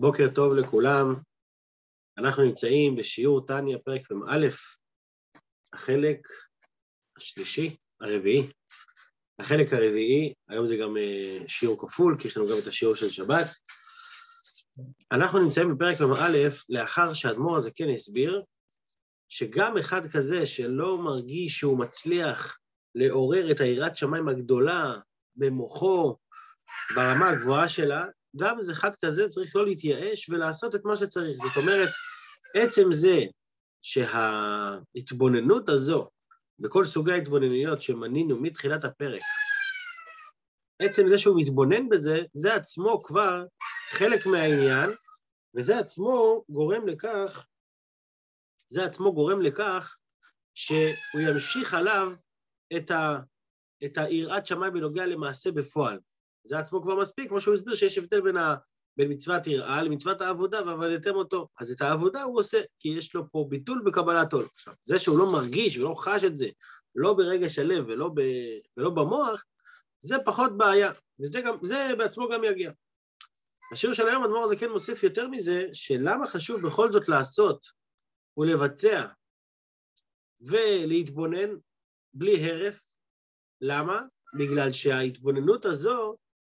בוקר 0.00 0.28
טוב 0.34 0.54
לכולם, 0.54 1.14
אנחנו 2.18 2.42
נמצאים 2.42 2.96
בשיעור 2.96 3.46
טניה, 3.46 3.78
פרק 3.78 4.10
מ"א, 4.10 4.46
החלק 5.72 6.28
השלישי, 7.16 7.76
הרביעי. 8.00 8.48
החלק 9.38 9.72
הרביעי, 9.72 10.34
היום 10.48 10.66
זה 10.66 10.76
גם 10.76 10.96
אה, 10.96 11.38
שיעור 11.48 11.80
כפול, 11.80 12.16
כי 12.20 12.28
יש 12.28 12.36
לנו 12.36 12.46
גם 12.46 12.54
את 12.62 12.66
השיעור 12.66 12.94
של 12.94 13.10
שבת. 13.10 13.46
אנחנו 15.12 15.38
נמצאים 15.38 15.74
בפרק 15.74 16.00
מ"א 16.00 16.48
לאחר 16.68 17.14
שהאדמו"ר 17.14 17.56
הזה 17.56 17.70
כן 17.74 17.88
הסביר, 17.94 18.42
שגם 19.28 19.78
אחד 19.78 20.06
כזה 20.06 20.46
שלא 20.46 20.98
מרגיש 20.98 21.58
שהוא 21.58 21.78
מצליח 21.78 22.58
לעורר 22.94 23.50
את 23.50 23.60
היראת 23.60 23.96
שמיים 23.96 24.28
הגדולה 24.28 24.94
במוחו, 25.36 26.16
ברמה 26.94 27.28
הגבוהה 27.28 27.68
שלה, 27.68 28.04
גם 28.36 28.58
איזה 28.58 28.72
אחד 28.72 28.90
כזה 29.04 29.28
צריך 29.28 29.56
לא 29.56 29.66
להתייאש 29.66 30.28
ולעשות 30.28 30.74
את 30.74 30.84
מה 30.84 30.96
שצריך. 30.96 31.36
זאת 31.36 31.56
אומרת, 31.56 31.88
עצם 32.54 32.92
זה 32.92 33.20
שההתבוננות 33.82 35.68
הזו, 35.68 36.08
בכל 36.58 36.84
סוגי 36.84 37.12
ההתבוננויות 37.12 37.82
שמנינו 37.82 38.36
מתחילת 38.40 38.84
הפרק, 38.84 39.22
עצם 40.78 41.08
זה 41.08 41.18
שהוא 41.18 41.40
מתבונן 41.40 41.88
בזה, 41.88 42.18
זה 42.34 42.54
עצמו 42.54 43.02
כבר 43.04 43.44
חלק 43.90 44.26
מהעניין, 44.26 44.90
וזה 45.54 45.78
עצמו 45.78 46.44
גורם 46.48 46.88
לכך, 46.88 47.46
זה 48.70 48.84
עצמו 48.84 49.14
גורם 49.14 49.42
לכך 49.42 49.98
שהוא 50.54 51.20
ימשיך 51.20 51.74
עליו 51.74 52.12
את, 52.76 52.90
ה, 52.90 53.20
את 53.84 53.98
היראת 53.98 54.46
שמיים 54.46 54.72
בנוגע 54.72 55.06
למעשה 55.06 55.52
בפועל. 55.52 55.98
זה 56.46 56.58
עצמו 56.58 56.82
כבר 56.82 57.00
מספיק, 57.00 57.28
כמו 57.28 57.40
שהוא 57.40 57.54
הסביר 57.54 57.74
שיש 57.74 57.98
הבדל 57.98 58.20
בין, 58.20 58.36
ה, 58.36 58.56
בין 58.96 59.12
מצוות 59.12 59.46
יראה 59.46 59.82
למצוות 59.82 60.20
העבודה 60.20 60.62
ועבדתם 60.66 61.14
אותו. 61.14 61.48
אז 61.60 61.70
את 61.70 61.80
העבודה 61.80 62.22
הוא 62.22 62.38
עושה, 62.38 62.60
כי 62.78 62.88
יש 62.88 63.14
לו 63.14 63.30
פה 63.30 63.46
ביטול 63.48 63.82
בקבלת 63.86 64.32
עול. 64.32 64.44
עכשיו, 64.44 64.74
זה 64.82 64.98
שהוא 64.98 65.18
לא 65.18 65.32
מרגיש 65.32 65.78
ולא 65.78 65.94
חש 65.98 66.24
את 66.24 66.36
זה, 66.36 66.48
לא 66.94 67.12
ברגש 67.12 67.58
הלב 67.58 67.84
ולא, 67.88 68.08
ב, 68.14 68.20
ולא 68.76 68.90
במוח, 68.90 69.44
זה 70.00 70.16
פחות 70.24 70.56
בעיה, 70.56 70.92
וזה 71.20 71.40
גם, 71.40 71.56
בעצמו 71.98 72.28
גם 72.28 72.44
יגיע. 72.44 72.70
השיר 73.72 73.92
של 73.92 74.08
היום, 74.08 74.24
אדמו"ר 74.24 74.44
הזה 74.44 74.56
כן 74.56 74.70
מוסיף 74.70 75.02
יותר 75.02 75.28
מזה, 75.28 75.66
שלמה 75.72 76.26
חשוב 76.26 76.66
בכל 76.66 76.92
זאת 76.92 77.08
לעשות 77.08 77.66
ולבצע 78.36 79.06
ולהתבונן 80.40 81.50
בלי 82.14 82.50
הרף. 82.50 82.80
למה? 83.60 84.02
בגלל 84.38 84.72
שההתבוננות 84.72 85.64
הזו 85.64 86.16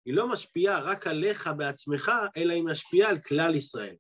היא 0.07 0.15
לא 0.15 0.29
משפיעה 0.29 0.81
רק 0.81 1.07
עליך 1.07 1.51
בעצמך, 1.57 2.13
אלא 2.37 2.53
היא 2.53 2.65
משפיעה 2.65 3.11
על 3.11 3.19
כלל 3.19 3.55
ישראל. 3.55 3.97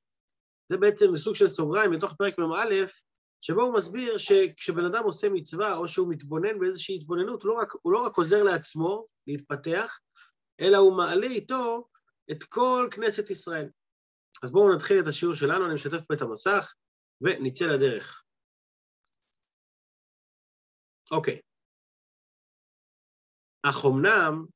זה 0.68 0.76
בעצם 0.76 1.16
סוג 1.16 1.34
של 1.34 1.48
סוגריים 1.48 1.90
בתוך 1.92 2.14
פרק 2.14 2.38
מ"א, 2.38 2.86
שבו 3.40 3.62
הוא 3.62 3.74
מסביר 3.74 4.18
שכשבן 4.18 4.84
אדם 4.84 5.04
עושה 5.04 5.28
מצווה 5.28 5.76
או 5.76 5.88
שהוא 5.88 6.10
מתבונן 6.10 6.58
באיזושהי 6.58 6.96
התבוננות, 6.96 7.42
הוא 7.42 7.48
לא 7.48 7.54
רק, 7.54 7.72
הוא 7.82 7.92
לא 7.92 8.06
רק 8.06 8.16
עוזר 8.16 8.42
לעצמו 8.42 9.06
להתפתח, 9.26 9.98
אלא 10.60 10.76
הוא 10.76 10.96
מעלה 10.96 11.26
איתו 11.26 11.88
את 12.30 12.44
כל 12.44 12.88
כנסת 12.90 13.30
ישראל. 13.30 13.70
אז 14.42 14.50
בואו 14.50 14.74
נתחיל 14.74 15.00
את 15.02 15.06
השיעור 15.06 15.34
שלנו, 15.34 15.66
אני 15.66 15.74
משתף 15.74 16.04
פה 16.08 16.14
את 16.14 16.22
המסך 16.22 16.74
ונצא 17.20 17.64
לדרך. 17.64 18.22
אוקיי. 21.10 21.40
אך 23.62 23.84
אמנם 23.86 24.46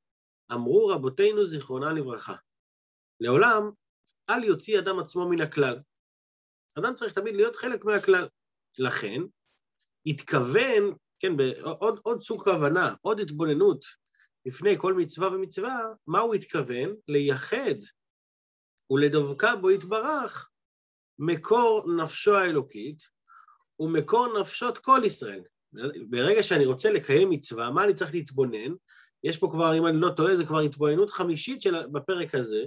אמרו 0.52 0.86
רבותינו 0.86 1.44
זיכרונה 1.44 1.92
לברכה, 1.92 2.36
לעולם 3.20 3.70
אל 4.30 4.44
יוציא 4.44 4.78
אדם 4.78 4.98
עצמו 4.98 5.28
מן 5.28 5.40
הכלל. 5.40 5.76
אדם 6.78 6.94
צריך 6.94 7.12
תמיד 7.12 7.34
להיות 7.34 7.56
חלק 7.56 7.84
מהכלל. 7.84 8.28
לכן, 8.78 9.20
התכוון, 10.06 10.94
כן, 11.20 11.32
עוד, 11.62 12.00
עוד 12.02 12.22
סוג 12.22 12.44
כוונה, 12.44 12.94
עוד 13.00 13.20
התבוננות 13.20 13.84
לפני 14.46 14.74
כל 14.78 14.94
מצווה 14.94 15.28
ומצווה, 15.28 15.78
מה 16.06 16.20
הוא 16.20 16.34
התכוון? 16.34 16.94
לייחד 17.08 17.74
ולדבקה 18.90 19.56
בו 19.56 19.70
יתברך 19.70 20.50
מקור 21.18 21.92
נפשו 22.02 22.36
האלוקית 22.36 23.02
ומקור 23.80 24.40
נפשות 24.40 24.78
כל 24.78 25.00
ישראל. 25.04 25.42
ברגע 26.10 26.42
שאני 26.42 26.66
רוצה 26.66 26.92
לקיים 26.92 27.30
מצווה, 27.30 27.70
מה 27.70 27.84
אני 27.84 27.94
צריך 27.94 28.14
להתבונן? 28.14 28.74
יש 29.24 29.36
פה 29.36 29.48
כבר, 29.52 29.78
אם 29.78 29.86
אני 29.86 30.00
לא 30.00 30.10
טועה, 30.16 30.36
זה 30.36 30.46
כבר 30.46 30.58
התבוננות 30.58 31.10
חמישית 31.10 31.62
של, 31.62 31.86
בפרק 31.86 32.34
הזה. 32.34 32.64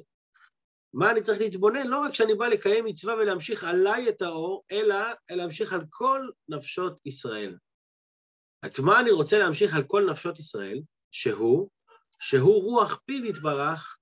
מה 0.94 1.12
אני 1.12 1.22
צריך 1.22 1.40
להתבונן? 1.42 1.88
לא 1.88 2.00
רק 2.00 2.12
כשאני 2.12 2.36
בא 2.36 2.48
לקיים 2.48 2.86
מצווה 2.86 3.14
ולהמשיך 3.14 3.64
עליי 3.64 4.10
את 4.10 4.22
האור, 4.22 4.64
אלא 4.72 4.96
להמשיך 5.32 5.74
על 5.74 5.82
כל 5.90 6.30
נפשות 6.50 7.02
ישראל. 7.06 7.58
אז 8.64 8.80
מה 8.80 9.00
אני 9.00 9.12
רוצה 9.12 9.38
להמשיך 9.38 9.76
על 9.76 9.84
כל 9.84 10.06
נפשות 10.10 10.40
ישראל? 10.40 10.82
שהוא, 11.12 11.70
שהוא 12.20 12.64
רוח 12.64 13.02
פיו 13.06 13.26
יתברך, 13.26 13.98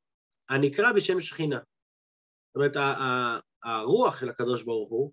הנקרא 0.49 0.91
בשם 0.91 1.21
שכינה. 1.21 1.59
זאת 1.59 2.55
אומרת, 2.55 2.75
הרוח 3.63 4.19
של 4.19 4.29
הקדוש 4.29 4.63
ברוך 4.63 4.89
הוא, 4.89 5.11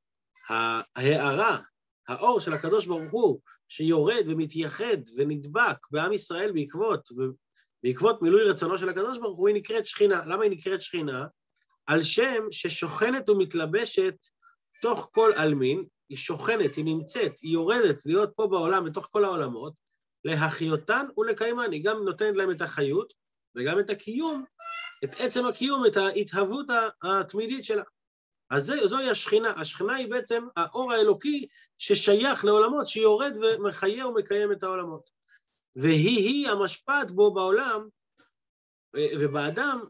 ההארה, 0.49 1.59
האור 2.09 2.41
של 2.41 2.53
הקדוש 2.53 2.87
ברוך 2.87 3.11
הוא, 3.11 3.41
שיורד 3.69 4.23
ומתייחד 4.27 4.97
ונדבק 5.17 5.77
בעם 5.91 6.13
ישראל 6.13 6.53
בעקבות, 6.53 7.09
בעקבות 7.83 8.23
מילוי 8.23 8.45
רצונו 8.45 8.79
של 8.79 8.89
הקדוש 8.89 9.19
ברוך 9.19 9.39
הוא, 9.39 9.49
היא 9.49 9.57
נקראת 9.57 9.87
שכינה. 9.87 10.25
למה 10.27 10.43
היא 10.43 10.51
נקראת 10.51 10.83
שכינה? 10.83 11.27
על 11.87 12.03
שם 12.03 12.45
ששוכנת 12.51 13.29
ומתלבשת 13.29 14.15
תוך 14.83 15.11
כל 15.13 15.31
עלמין, 15.37 15.85
היא 16.09 16.19
שוכנת, 16.19 16.77
היא 16.77 16.85
נמצאת, 16.85 17.33
היא 17.43 17.53
יורדת 17.53 18.07
להיות 18.07 18.31
פה 18.37 18.47
בעולם, 18.47 18.85
בתוך 18.85 19.09
כל 19.11 19.25
העולמות, 19.25 19.73
להחיותן 20.25 21.07
ולקיימן. 21.19 21.73
היא 21.73 21.85
גם 21.85 22.05
נותנת 22.05 22.37
להם 22.37 22.51
את 22.51 22.61
החיות 22.61 23.13
וגם 23.57 23.81
את 23.81 23.91
הקיום, 23.91 24.45
את 25.05 25.15
עצם 25.19 25.47
הקיום, 25.47 25.87
את 25.87 25.97
ההתהוות 25.97 26.67
התמידית 27.03 27.65
שלה. 27.65 27.83
אז 28.51 28.65
זה, 28.65 28.87
זוהי 28.87 29.11
השכינה. 29.11 29.51
השכינה 29.61 29.95
היא 29.95 30.11
בעצם 30.11 30.45
האור 30.57 30.93
האלוקי 30.93 31.47
ששייך 31.79 32.45
לעולמות, 32.45 32.87
שיורד 32.87 33.33
ומחיה 33.43 34.07
ומקיים 34.07 34.53
את 34.53 34.63
העולמות. 34.63 35.11
והיא-היא 35.77 36.49
המשפעת 36.49 37.11
בו 37.11 37.35
בעולם 37.35 37.89
ובאדם, 38.95 39.81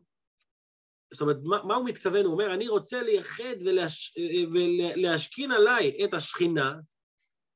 זאת 1.10 1.20
אומרת, 1.20 1.36
מה, 1.44 1.62
מה 1.64 1.74
הוא 1.74 1.84
מתכוון? 1.84 2.24
הוא 2.24 2.32
אומר, 2.32 2.54
אני 2.54 2.68
רוצה 2.68 3.02
לייחד 3.02 3.54
ולהש, 3.60 4.18
ולהשכין 4.52 5.52
עליי 5.52 6.04
את 6.04 6.14
השכינה, 6.14 6.74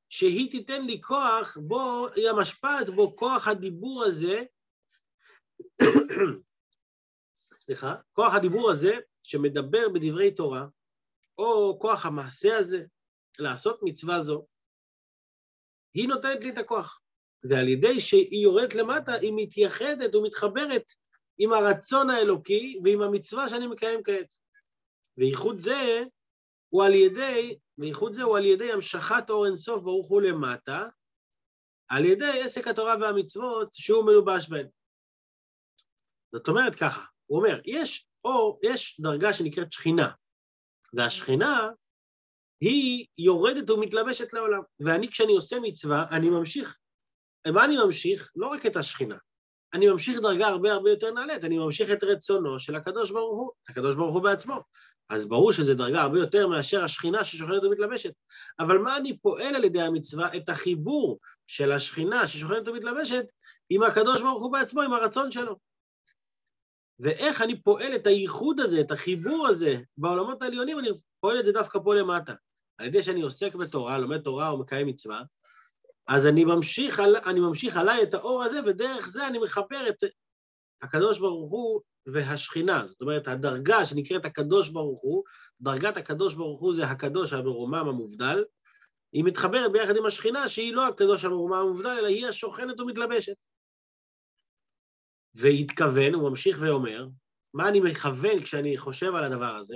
שהיא 0.09 0.51
תיתן 0.51 0.85
לי 0.85 1.01
כוח, 1.01 1.57
בו, 1.57 2.07
היא 2.15 2.29
המשפעת 2.29 2.89
בו 2.89 3.15
כוח 3.15 3.47
הדיבור 3.47 4.03
הזה, 4.03 4.43
סליחה, 7.37 7.95
כוח 8.13 8.33
הדיבור 8.33 8.71
הזה 8.71 8.97
שמדבר 9.23 9.89
בדברי 9.89 10.31
תורה, 10.31 10.65
או 11.37 11.79
כוח 11.79 12.05
המעשה 12.05 12.57
הזה, 12.57 12.83
לעשות 13.39 13.79
מצווה 13.83 14.21
זו, 14.21 14.45
היא 15.93 16.07
נותנת 16.07 16.43
לי 16.43 16.49
את 16.49 16.57
הכוח. 16.57 17.01
ועל 17.49 17.67
ידי 17.67 18.01
שהיא 18.01 18.43
יורדת 18.43 18.75
למטה, 18.75 19.13
היא 19.13 19.33
מתייחדת 19.35 20.15
ומתחברת 20.15 20.91
עם 21.37 21.53
הרצון 21.53 22.09
האלוקי 22.09 22.79
ועם 22.83 23.01
המצווה 23.01 23.49
שאני 23.49 23.67
מקיים 23.67 24.03
כעת. 24.03 24.33
וייחוד 25.17 25.59
זה 25.59 26.03
הוא 26.69 26.83
על 26.83 26.93
ידי, 26.93 27.57
וייחוד 27.77 28.13
זה 28.13 28.23
הוא 28.23 28.37
על 28.37 28.45
ידי 28.45 28.71
המשכת 28.71 29.29
אור 29.29 29.45
אינסוף 29.45 29.81
ברוך 29.81 30.09
הוא 30.09 30.21
למטה, 30.21 30.87
על 31.87 32.05
ידי 32.05 32.41
עסק 32.43 32.67
התורה 32.67 32.95
והמצוות 33.01 33.69
שהוא 33.73 34.05
מלובש 34.05 34.49
בהן. 34.49 34.67
זאת 36.35 36.47
אומרת 36.47 36.75
ככה, 36.75 37.05
הוא 37.25 37.39
אומר, 37.39 37.59
יש 37.65 38.07
אור, 38.25 38.59
יש 38.63 39.01
דרגה 39.01 39.33
שנקראת 39.33 39.71
שכינה, 39.71 40.11
והשכינה 40.93 41.69
היא 42.61 43.05
יורדת 43.17 43.69
ומתלבשת 43.69 44.33
לעולם. 44.33 44.61
ואני, 44.79 45.11
כשאני 45.11 45.33
עושה 45.33 45.59
מצווה, 45.61 46.05
אני 46.11 46.29
ממשיך. 46.29 46.77
מה 47.47 47.65
אני 47.65 47.77
ממשיך? 47.77 48.31
לא 48.35 48.47
רק 48.47 48.65
את 48.65 48.75
השכינה. 48.75 49.17
אני 49.73 49.87
ממשיך 49.87 50.19
דרגה 50.19 50.47
הרבה 50.47 50.73
הרבה 50.73 50.89
יותר 50.89 51.11
נעלית, 51.11 51.43
אני 51.43 51.57
ממשיך 51.57 51.91
את 51.91 52.03
רצונו 52.03 52.59
של 52.59 52.75
הקדוש 52.75 53.11
ברוך 53.11 53.37
הוא, 53.37 53.51
הקדוש 53.69 53.95
ברוך 53.95 54.13
הוא 54.13 54.23
בעצמו. 54.23 54.61
אז 55.09 55.29
ברור 55.29 55.51
שזו 55.51 55.73
דרגה 55.73 56.01
הרבה 56.01 56.19
יותר 56.19 56.47
מאשר 56.47 56.83
השכינה 56.83 57.23
ששוכנת 57.23 57.63
ומתלבשת. 57.63 58.13
אבל 58.59 58.77
מה 58.77 58.97
אני 58.97 59.17
פועל 59.17 59.55
על 59.55 59.63
ידי 59.63 59.81
המצווה? 59.81 60.37
את 60.37 60.49
החיבור 60.49 61.19
של 61.47 61.71
השכינה 61.71 62.27
ששוכנת 62.27 62.67
ומתלבשת 62.67 63.25
עם 63.69 63.83
הקדוש 63.83 64.21
ברוך 64.21 64.41
הוא 64.41 64.51
בעצמו, 64.51 64.81
עם 64.81 64.93
הרצון 64.93 65.31
שלו. 65.31 65.55
ואיך 66.99 67.41
אני 67.41 67.61
פועל 67.61 67.95
את 67.95 68.07
הייחוד 68.07 68.59
הזה, 68.59 68.81
את 68.81 68.91
החיבור 68.91 69.47
הזה 69.47 69.75
בעולמות 69.97 70.41
העליונים, 70.41 70.79
אני 70.79 70.89
פועל 71.19 71.39
את 71.39 71.45
זה 71.45 71.51
דווקא 71.51 71.79
פה 71.83 71.95
למטה. 71.95 72.33
על 72.77 72.87
ידי 72.87 73.03
שאני 73.03 73.21
עוסק 73.21 73.55
בתורה, 73.55 73.97
לומד 73.97 74.21
תורה 74.21 74.49
או 74.49 74.57
מקיים 74.57 74.87
מצווה, 74.87 75.21
אז 76.07 76.27
אני 76.27 76.45
ממשיך, 76.45 76.99
על, 76.99 77.15
אני 77.25 77.39
ממשיך 77.39 77.77
עליי 77.77 78.03
את 78.03 78.13
האור 78.13 78.43
הזה, 78.43 78.59
ודרך 78.65 79.07
זה 79.07 79.27
אני 79.27 79.39
מחבר 79.39 79.89
את 79.89 80.03
הקדוש 80.81 81.19
ברוך 81.19 81.51
הוא 81.51 81.81
והשכינה, 82.05 82.85
זאת 82.87 83.01
אומרת, 83.01 83.27
הדרגה 83.27 83.85
שנקראת 83.85 84.25
הקדוש 84.25 84.69
ברוך 84.69 85.01
הוא, 85.01 85.23
דרגת 85.61 85.97
הקדוש 85.97 86.35
ברוך 86.35 86.61
הוא 86.61 86.75
זה 86.75 86.85
הקדוש 86.85 87.33
המרומם 87.33 87.87
המובדל, 87.87 88.43
היא 89.13 89.23
מתחברת 89.23 89.71
ביחד 89.71 89.97
עם 89.97 90.05
השכינה 90.05 90.47
שהיא 90.47 90.73
לא 90.73 90.87
הקדוש 90.87 91.25
המרומם 91.25 91.53
המובדל, 91.53 91.89
אלא 91.89 92.07
היא 92.07 92.27
השוכנת 92.27 92.79
ומתלבשת. 92.79 93.33
והתכוון, 95.35 96.13
הוא 96.13 96.29
ממשיך 96.29 96.57
ואומר, 96.61 97.07
מה 97.53 97.69
אני 97.69 97.79
מכוון 97.79 98.43
כשאני 98.43 98.77
חושב 98.77 99.15
על 99.15 99.23
הדבר 99.23 99.55
הזה? 99.55 99.75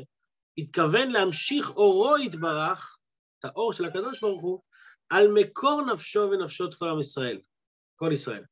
התכוון 0.57 1.11
להמשיך 1.11 1.69
אורו 1.69 2.17
יתברך, 2.17 2.97
את 3.39 3.45
האור 3.45 3.73
של 3.73 3.85
הקדוש 3.85 4.21
ברוך 4.21 4.41
הוא, 4.41 4.61
על 5.09 5.27
מקור 5.33 5.81
נפשו 5.93 6.29
ונפשות 6.31 6.75
כל 6.75 6.89
עם 6.89 6.99
ישראל, 6.99 7.39
כל 7.95 8.09
ישראל. 8.13 8.43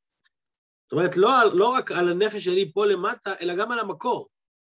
זאת 0.84 0.92
אומרת, 0.92 1.16
לא, 1.16 1.30
לא 1.54 1.68
רק 1.68 1.92
על 1.92 2.08
הנפש 2.08 2.44
שלי 2.44 2.72
פה 2.72 2.86
למטה, 2.86 3.34
אלא 3.40 3.56
גם 3.56 3.72
על 3.72 3.78
המקור, 3.78 4.28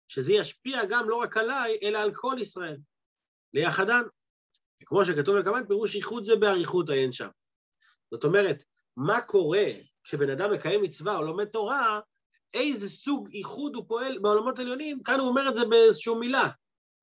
שזה 0.08 0.32
ישפיע 0.32 0.84
גם 0.84 1.08
לא 1.08 1.16
רק 1.16 1.36
עליי, 1.36 1.78
אלא 1.82 1.98
על 1.98 2.14
כל 2.14 2.36
ישראל, 2.40 2.76
ליחדן. 3.54 4.02
כמו 4.86 5.04
שכתוב 5.04 5.36
לקמן, 5.36 5.66
פירוש 5.68 5.94
איחוד 5.96 6.24
זה 6.24 6.36
באריכות 6.36 6.88
עיין 6.90 7.12
שם. 7.12 7.28
זאת 8.10 8.24
אומרת, 8.24 8.64
מה 8.96 9.20
קורה 9.20 9.66
כשבן 10.04 10.30
אדם 10.30 10.52
מקיים 10.52 10.82
מצווה 10.82 11.16
או 11.16 11.22
לומד 11.22 11.44
תורה, 11.44 12.00
איזה 12.54 12.88
סוג 12.88 13.28
איחוד 13.32 13.74
הוא 13.74 13.84
פועל 13.88 14.18
בעולמות 14.18 14.58
עליונים, 14.58 15.02
כאן 15.02 15.20
הוא 15.20 15.28
אומר 15.28 15.48
את 15.48 15.54
זה 15.54 15.64
באיזושהי 15.64 16.14
מילה. 16.14 16.48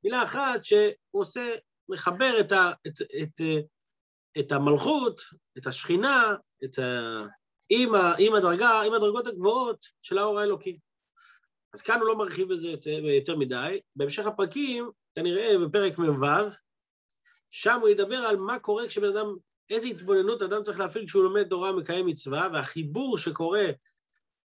מילה 0.03 0.23
אחת 0.23 0.63
שהוא 0.63 0.91
עושה, 1.11 1.55
מחבר 1.89 2.39
את, 2.39 2.51
ה, 2.51 2.71
את, 2.87 3.01
את, 3.23 3.41
את 4.39 4.51
המלכות, 4.51 5.21
את 5.57 5.67
השכינה, 5.67 6.35
את 6.63 6.79
ה, 6.79 7.23
עם, 7.69 7.95
ה, 7.95 8.13
עם 8.19 8.35
הדרגה, 8.35 8.81
עם 8.81 8.93
הדרגות 8.93 9.27
הגבוהות 9.27 9.85
של 10.01 10.17
האור 10.17 10.39
האלוקי. 10.39 10.79
אז 11.73 11.81
כאן 11.81 11.99
הוא 11.99 12.07
לא 12.07 12.17
מרחיב 12.17 12.53
בזה 12.53 12.67
יותר, 12.67 13.05
יותר 13.05 13.35
מדי. 13.35 13.79
בהמשך 13.95 14.25
הפרקים, 14.25 14.91
כנראה 15.15 15.55
בפרק 15.65 15.97
מ"ו, 15.97 16.25
שם 17.51 17.79
הוא 17.81 17.89
ידבר 17.89 18.17
על 18.17 18.37
מה 18.37 18.59
קורה 18.59 18.87
כשבן 18.87 19.17
אדם, 19.17 19.35
איזה 19.69 19.87
התבוננות 19.87 20.41
אדם 20.41 20.63
צריך 20.63 20.79
להפעיל 20.79 21.07
כשהוא 21.07 21.23
לומד 21.23 21.47
תורה, 21.47 21.71
מקיים 21.71 22.05
מצווה, 22.05 22.47
והחיבור 22.53 23.17
שקורה 23.17 23.65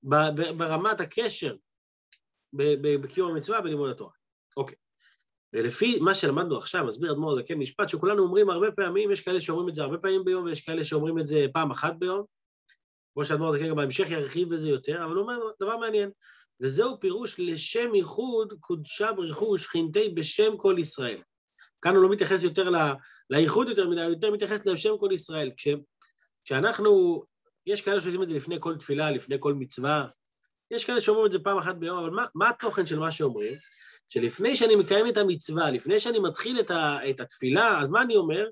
ברמת 0.02 1.00
הקשר 1.00 1.56
בקיום 2.52 3.31
המצווה 3.31 3.61
בלימוד 3.61 3.91
התורה. 3.91 4.12
אוקיי. 4.56 4.76
ולפי 5.52 5.99
מה 6.00 6.14
שלמדנו 6.14 6.56
עכשיו, 6.56 6.85
מסביר 6.85 7.12
אדמו"ר 7.12 7.35
זקן 7.35 7.55
משפט 7.55 7.88
שכולנו 7.88 8.23
אומרים 8.23 8.50
הרבה 8.50 8.73
פעמים, 8.73 9.11
יש 9.11 9.20
כאלה 9.20 9.41
שאומרים 9.41 9.69
את 9.69 9.75
זה 9.75 9.82
הרבה 9.82 9.99
פעמים 9.99 10.25
ביום 10.25 10.44
ויש 10.44 10.61
כאלה 10.61 10.85
שאומרים 10.85 11.19
את 11.19 11.26
זה 11.26 11.47
פעם 11.52 11.70
אחת 11.70 11.94
ביום, 11.99 12.25
כמו 13.14 13.25
שאדמו"ר 13.25 13.52
זקן 13.52 13.69
גם 13.69 13.76
בהמשך 13.76 14.11
ירחיב 14.11 14.55
בזה 14.55 14.69
יותר, 14.69 15.05
אבל 15.05 15.14
הוא 15.14 15.23
אומר 15.23 15.38
דבר 15.61 15.76
מעניין, 15.76 16.11
וזהו 16.61 17.00
פירוש 17.00 17.41
לשם 17.41 17.94
ייחוד 17.94 18.55
קודשה 18.61 19.12
בריחו 19.12 19.44
ושכינתי 19.44 20.08
בשם 20.08 20.56
כל 20.56 20.76
ישראל. 20.79 21.23
כאן 21.82 21.94
הוא 21.94 22.02
לא 22.02 22.11
מתייחס 22.11 22.43
יותר 22.43 22.70
לייחוד 23.31 23.69
יותר 23.69 23.88
מדי, 23.88 24.02
הוא 24.02 24.11
יותר 24.11 24.31
מתייחס 24.31 24.67
לשם 24.67 24.99
כל 25.00 25.08
ישראל. 25.12 25.50
כש, 25.56 25.69
כשאנחנו 26.44 27.23
יש 27.67 27.81
כאלה 27.81 28.01
שעושים 28.01 28.23
את 28.23 28.29
זה 28.29 28.35
לפני 28.35 28.57
כל 28.61 28.77
תפילה, 28.77 29.11
לפני 29.11 29.37
כל 29.41 29.55
מצווה, 29.55 30.07
יש 30.71 30.85
כאלה 30.85 31.01
שאומרים 31.01 31.27
את 31.27 31.33
זה 31.33 31.39
פעם 31.39 31.59
אחת 31.59 31.75
ביום, 31.77 31.99
אבל 31.99 32.11
מה, 32.11 32.27
מה 32.35 32.49
התוכן 32.49 32.87
של 32.87 32.99
מה 32.99 33.12
שאומרים? 33.12 33.55
שלפני 34.09 34.57
שאני 34.57 34.77
מקיים 34.77 35.09
את 35.09 35.17
המצווה, 35.17 35.71
לפני 35.71 36.01
שאני 36.01 36.19
מתחיל 36.19 36.61
את, 36.61 36.71
ה, 36.71 37.11
את 37.11 37.21
התפילה, 37.21 37.81
אז 37.81 37.89
מה 37.89 38.03
אני 38.03 38.17
אומר? 38.17 38.47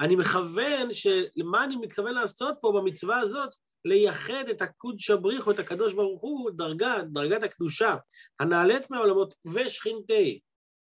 אני 0.00 0.16
מכוון, 0.16 0.88
למה 1.36 1.64
אני 1.64 1.76
מתכוון 1.76 2.14
לעשות 2.14 2.54
פה 2.60 2.72
במצווה 2.72 3.18
הזאת? 3.18 3.54
לייחד 3.84 4.44
את 4.50 4.62
הקודש 4.62 5.10
הבריחו, 5.10 5.50
את 5.50 5.58
הקדוש 5.58 5.94
ברוך 5.94 6.20
הוא, 6.22 6.50
דרגה, 6.50 6.98
דרגת 7.12 7.42
הקדושה, 7.42 7.96
הנעלית 8.40 8.90
מהעולמות 8.90 9.34
ושכינתי. 9.54 10.40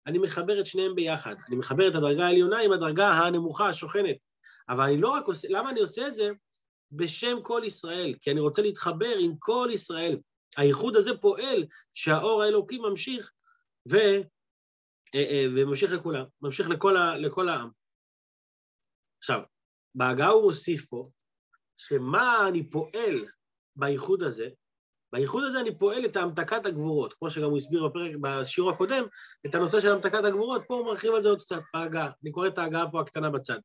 אני 0.08 0.18
מחבר 0.18 0.60
את 0.60 0.66
שניהם 0.66 0.96
ביחד. 0.96 1.36
אני 1.48 1.56
מחבר 1.56 1.88
את 1.88 1.96
הדרגה 1.96 2.26
העליונה 2.26 2.60
עם 2.60 2.72
הדרגה 2.72 3.12
הנמוכה, 3.12 3.68
השוכנת. 3.68 4.16
אבל 4.70 4.84
אני 4.84 5.02
לא 5.02 5.10
רק 5.10 5.28
עושה, 5.28 5.48
למה 5.52 5.70
אני 5.70 5.80
עושה 5.80 6.08
את 6.08 6.14
זה? 6.14 6.30
בשם 6.96 7.38
כל 7.44 7.62
ישראל, 7.66 8.16
כי 8.22 8.32
אני 8.32 8.40
רוצה 8.40 8.62
להתחבר 8.62 9.16
עם 9.20 9.34
כל 9.40 9.70
ישראל. 9.74 10.18
הייחוד 10.58 10.96
הזה 10.96 11.12
פועל 11.22 11.66
שהאור 11.94 12.44
האלוקי 12.44 12.78
ממשיך 12.78 13.32
ו... 13.92 13.98
אה, 15.16 15.24
אה, 15.30 15.46
וממשיך 15.56 15.92
לכולם, 15.92 16.26
ממשיך 16.42 16.70
לכל, 16.70 16.98
ה... 16.98 17.18
לכל 17.18 17.50
העם. 17.50 17.70
עכשיו, 19.20 19.42
בהגעה 19.96 20.30
הוא 20.30 20.44
מוסיף 20.44 20.86
פה, 20.86 21.10
שמה 21.78 22.48
אני 22.48 22.70
פועל 22.70 23.26
בייחוד 23.76 24.24
הזה? 24.24 24.50
בייחוד 25.14 25.44
הזה 25.44 25.60
אני 25.60 25.78
פועל 25.78 26.06
את 26.06 26.16
המתקת 26.16 26.66
הגבורות, 26.66 27.14
כמו 27.14 27.32
שגם 27.32 27.50
הוא 27.50 27.58
הסביר 27.58 27.88
בפרק, 27.88 28.12
בשיעור 28.22 28.72
הקודם, 28.72 29.04
את 29.46 29.56
הנושא 29.56 29.80
של 29.80 29.92
המתקת 29.92 30.24
הגבורות, 30.24 30.62
פה 30.68 30.74
הוא 30.74 30.86
מרחיב 30.86 31.14
על 31.14 31.22
זה 31.22 31.30
עוד 31.30 31.40
קצת 31.40 31.62
בהגעה, 31.74 32.12
אני 32.24 32.32
קורא 32.32 32.48
את 32.48 32.58
ההגעה 32.58 32.92
פה 32.92 33.02
הקטנה 33.02 33.30
בצד. 33.30 33.60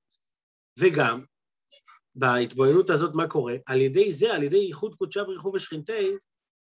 וגם, 0.78 1.24
בהתבוננות 2.18 2.90
הזאת 2.90 3.14
מה 3.14 3.28
קורה? 3.28 3.54
על 3.66 3.80
ידי 3.80 4.12
זה, 4.12 4.34
על 4.34 4.42
ידי 4.42 4.56
ייחוד 4.56 4.94
קודשה 4.94 5.24
בריחו 5.24 5.52
ושכינתי, 5.54 6.08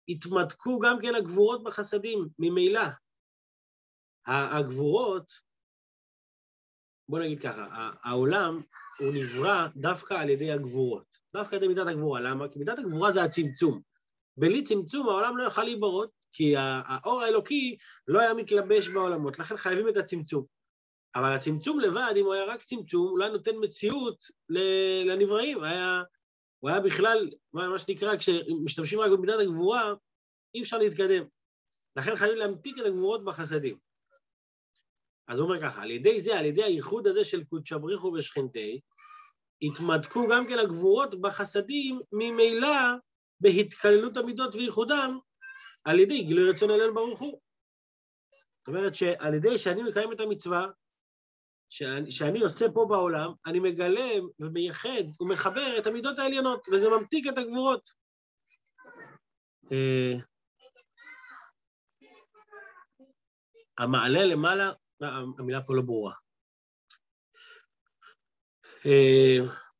התמתקו 0.09 0.79
גם 0.79 0.99
כן 1.01 1.15
הגבורות 1.15 1.63
בחסדים, 1.63 2.27
ממילא. 2.39 2.81
הגבורות, 4.27 5.31
בוא 7.09 7.19
נגיד 7.19 7.39
ככה, 7.39 7.91
העולם 8.03 8.61
הוא 8.99 9.13
נברא 9.13 9.67
דווקא 9.75 10.13
על 10.13 10.29
ידי 10.29 10.51
הגבורות, 10.51 11.17
דווקא 11.33 11.55
על 11.55 11.63
ידי 11.63 11.73
מידת 11.73 11.87
הגבורה. 11.87 12.21
למה? 12.21 12.47
כי 12.47 12.59
מידת 12.59 12.79
הגבורה 12.79 13.11
זה 13.11 13.23
הצמצום. 13.23 13.81
בלי 14.37 14.63
צמצום 14.63 15.09
העולם 15.09 15.37
לא 15.37 15.43
יוכל 15.43 15.63
להיברות, 15.63 16.09
כי 16.33 16.53
האור 16.57 17.21
האלוקי 17.21 17.77
לא 18.07 18.19
היה 18.19 18.33
מתלבש 18.33 18.87
בעולמות, 18.87 19.39
לכן 19.39 19.57
חייבים 19.57 19.89
את 19.89 19.97
הצמצום. 19.97 20.54
אבל 21.15 21.33
הצמצום 21.33 21.79
לבד, 21.79 22.13
אם 22.17 22.25
הוא 22.25 22.33
היה 22.33 22.45
רק 22.45 22.63
צמצום, 22.63 23.07
אולי 23.07 23.29
נותן 23.29 23.51
מציאות 23.61 24.25
לנבראים. 25.05 25.63
היה, 25.63 26.03
הוא 26.59 26.69
היה 26.69 26.79
בכלל, 26.79 27.29
מה 27.53 27.79
שנקרא, 27.79 28.17
כשמשתמשים 28.17 28.99
רק 28.99 29.11
במידת 29.11 29.39
הגבורה, 29.39 29.93
אי 30.55 30.61
אפשר 30.61 30.77
להתקדם. 30.77 31.25
לכן 31.95 32.15
חייבים 32.15 32.37
להמתיק 32.37 32.75
את 32.79 32.85
הגבורות 32.85 33.25
בחסדים. 33.25 33.77
אז 35.27 35.39
הוא 35.39 35.47
אומר 35.47 35.61
ככה, 35.61 35.83
על 35.83 35.91
ידי 35.91 36.19
זה, 36.19 36.39
על 36.39 36.45
ידי 36.45 36.63
הייחוד 36.63 37.07
הזה 37.07 37.23
של 37.23 37.43
קודשא 37.43 37.77
בריחו 37.77 38.13
ושכנתי, 38.17 38.79
התמדקו 39.61 40.27
גם 40.31 40.47
כן 40.47 40.59
הגבורות 40.59 41.21
בחסדים 41.21 41.99
ממילא 42.11 42.77
בהתקללות 43.39 44.17
המידות 44.17 44.55
וייחודם 44.55 45.19
על 45.83 45.99
ידי 45.99 46.21
גילוי 46.21 46.49
רצון 46.49 46.71
אלינו 46.71 46.93
ברוך 46.93 47.19
הוא. 47.19 47.41
זאת 48.59 48.67
אומרת 48.67 48.95
שעל 48.95 49.33
ידי 49.33 49.57
שאני 49.57 49.83
מקיים 49.83 50.11
את 50.11 50.19
המצווה, 50.19 50.67
שאני, 51.75 52.11
שאני 52.11 52.41
עושה 52.41 52.65
פה 52.73 52.85
בעולם, 52.89 53.31
אני 53.45 53.59
מגלה 53.59 54.09
ומייחד 54.39 55.03
ומחבר 55.19 55.77
את 55.77 55.87
המידות 55.87 56.19
העליונות, 56.19 56.67
וזה 56.71 56.89
ממתיק 56.89 57.27
את 57.27 57.37
הגבורות. 57.37 57.89
אה, 59.71 60.13
המעלה 63.77 64.25
למעלה, 64.25 64.71
אה, 65.03 65.17
המילה 65.39 65.61
פה 65.61 65.75
לא 65.75 65.81
ברורה. 65.81 66.13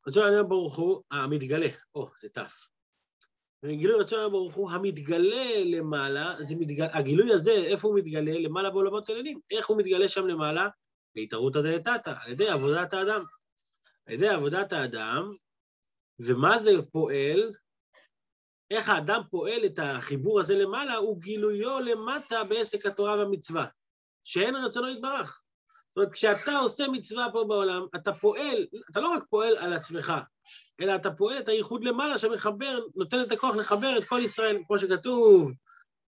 רצון 0.06 0.22
אה, 0.22 0.28
העליון 0.28 0.48
ברוך 0.48 0.76
הוא, 0.76 1.02
המתגלה, 1.10 1.68
או, 1.94 2.10
זה 2.20 2.28
ת'. 2.28 2.38
גילוי 3.64 4.00
רצון 4.00 4.18
העליון 4.18 4.32
ברוך 4.32 4.54
הוא, 4.54 4.70
המתגלה 4.70 5.64
למעלה, 5.64 6.36
הגילוי 6.92 7.32
הזה, 7.32 7.52
איפה 7.52 7.88
הוא 7.88 7.98
מתגלה? 7.98 8.32
למעלה 8.38 8.70
בעולמות 8.70 9.08
העליונים. 9.08 9.40
איך 9.50 9.66
הוא 9.66 9.78
מתגלה 9.78 10.08
שם 10.08 10.26
למעלה? 10.26 10.68
בהתערותא 11.16 11.60
דלתתא, 11.60 12.12
על 12.22 12.32
ידי 12.32 12.48
עבודת 12.48 12.92
האדם. 12.92 13.24
על 14.06 14.14
ידי 14.14 14.28
עבודת 14.28 14.72
האדם, 14.72 15.30
ומה 16.18 16.58
זה 16.58 16.70
פועל? 16.92 17.52
איך 18.70 18.88
האדם 18.88 19.20
פועל 19.30 19.64
את 19.66 19.78
החיבור 19.82 20.40
הזה 20.40 20.58
למעלה, 20.58 20.96
הוא 20.96 21.20
גילויו 21.20 21.80
למטה 21.80 22.44
בעסק 22.44 22.86
התורה 22.86 23.16
והמצווה, 23.16 23.66
שאין 24.24 24.56
רצונו 24.56 24.88
יתברך. 24.88 25.42
זאת 25.88 25.96
אומרת, 25.96 26.12
כשאתה 26.12 26.58
עושה 26.58 26.88
מצווה 26.92 27.28
פה 27.32 27.44
בעולם, 27.48 27.86
אתה 27.96 28.12
פועל, 28.12 28.66
אתה 28.90 29.00
לא 29.00 29.08
רק 29.08 29.22
פועל 29.30 29.56
על 29.56 29.72
עצמך, 29.72 30.12
אלא 30.80 30.94
אתה 30.94 31.10
פועל 31.10 31.38
את 31.38 31.48
הייחוד 31.48 31.84
למעלה 31.84 32.18
שמחבר, 32.18 32.78
נותן 32.94 33.22
את 33.22 33.32
הכוח 33.32 33.56
לחבר 33.56 33.98
את 33.98 34.04
כל 34.04 34.20
ישראל, 34.24 34.58
כמו 34.66 34.78
שכתוב 34.78 35.52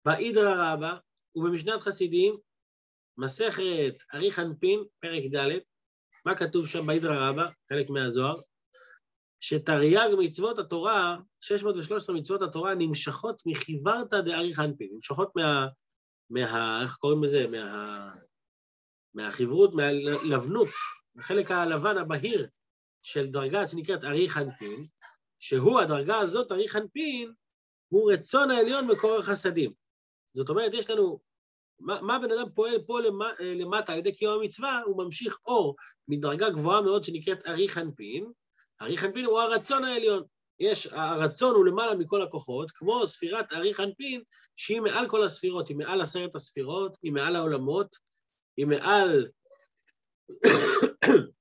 באידרא 0.05 0.73
רבא 0.73 0.97
ובמשנת 1.35 1.81
חסידים, 1.81 2.37
מסכת 3.19 3.95
ארי 4.15 4.33
חנפין, 4.33 4.85
פרק 5.01 5.23
ד', 5.35 5.59
מה 6.27 6.37
כתוב 6.37 6.67
שם 6.67 6.87
באידרא 6.87 7.29
רבא, 7.29 7.47
חלק 7.73 7.91
מהזוהר? 7.91 8.41
שתרי"ג 9.41 10.09
מצוות 10.19 10.59
התורה, 10.59 11.17
613 11.41 12.17
מצוות 12.17 12.43
התורה, 12.43 12.75
נמשכות 12.75 13.43
מחיוורתא 13.47 14.21
דארי 14.21 14.55
חנפין, 14.55 14.89
נמשכות 14.93 15.33
מה... 15.37 15.67
מה... 16.31 16.83
איך 16.83 16.97
קוראים 16.97 17.25
לזה? 17.25 17.47
מה... 17.47 18.15
מהחברות, 19.15 19.75
מהלבנות, 19.75 20.69
החלק 21.19 21.51
הלבן 21.51 21.99
הבהיר 21.99 22.49
של 23.03 23.27
דרגה 23.27 23.69
שנקראת 23.69 24.05
ארי 24.05 24.29
חנפין, 24.29 24.87
שהוא, 25.39 25.81
הדרגה 25.81 26.17
הזאת, 26.17 26.53
ארי 26.53 26.69
חנפין, 26.69 27.33
הוא 27.89 28.13
רצון 28.13 28.51
העליון 28.51 28.87
מקור 28.87 29.19
החסדים. 29.19 29.73
זאת 30.35 30.49
אומרת, 30.49 30.75
יש 30.75 30.91
לנו 30.91 31.21
מה, 31.83 32.01
מה 32.01 32.19
בן 32.19 32.31
אדם 32.31 32.47
פועל 32.55 32.79
פה 32.87 32.99
למטה 33.41 33.93
על 33.93 33.99
ידי 33.99 34.13
קיום 34.13 34.41
המצווה, 34.41 34.83
הוא 34.87 35.05
ממשיך 35.05 35.39
אור 35.47 35.77
מדרגה 36.09 36.51
גבוהה 36.51 36.81
מאוד 36.81 37.05
שנקראת 37.05 37.47
ארי 37.47 37.69
חנפין. 37.69 38.33
ארי 38.83 38.97
חנפין 38.97 39.25
הוא 39.25 39.41
הרצון 39.41 39.85
העליון. 39.85 40.23
יש, 40.61 40.87
הרצון 40.87 41.55
הוא 41.55 41.67
למעלה 41.67 41.95
מכל 41.95 42.23
הכוחות, 42.23 42.71
כמו 42.71 43.07
ספירת 43.07 43.53
ארי 43.53 43.75
חנפין, 43.75 44.23
שהיא 44.57 44.81
מעל 44.81 45.09
כל 45.09 45.25
הספירות, 45.25 45.69
היא 45.69 45.77
מעל 45.77 46.01
עשרת 46.01 46.35
הספירות, 46.35 46.97
היא 47.03 47.13
מעל 47.13 47.37
העולמות, 47.37 47.97
היא 48.57 48.67
מעל... 48.67 49.29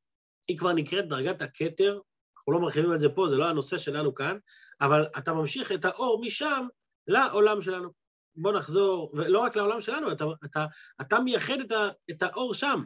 היא 0.48 0.58
כבר 0.58 0.74
נקראת 0.74 1.08
דרגת 1.08 1.42
הכתר, 1.42 2.00
אנחנו 2.38 2.54
לא 2.54 2.60
מרחיבים 2.60 2.92
על 2.92 2.98
זה 2.98 3.10
פה, 3.10 3.28
זה 3.30 3.38
לא 3.38 3.46
הנושא 3.46 3.78
שלנו 3.78 4.16
כאן, 4.16 4.38
אבל 4.82 5.06
אתה 5.18 5.34
ממשיך 5.34 5.72
את 5.72 5.86
האור 5.86 6.22
משם 6.22 6.68
לעולם 7.08 7.62
שלנו. 7.62 8.01
בוא 8.36 8.52
נחזור, 8.52 9.12
ולא 9.14 9.40
רק 9.40 9.56
לעולם 9.56 9.82
שלנו, 9.82 10.12
אתה, 10.12 10.26
אתה, 10.46 10.66
אתה 11.02 11.20
מייחד 11.20 11.60
את, 11.60 11.72
ה, 11.72 11.90
את 12.12 12.22
האור 12.22 12.54
שם. 12.54 12.84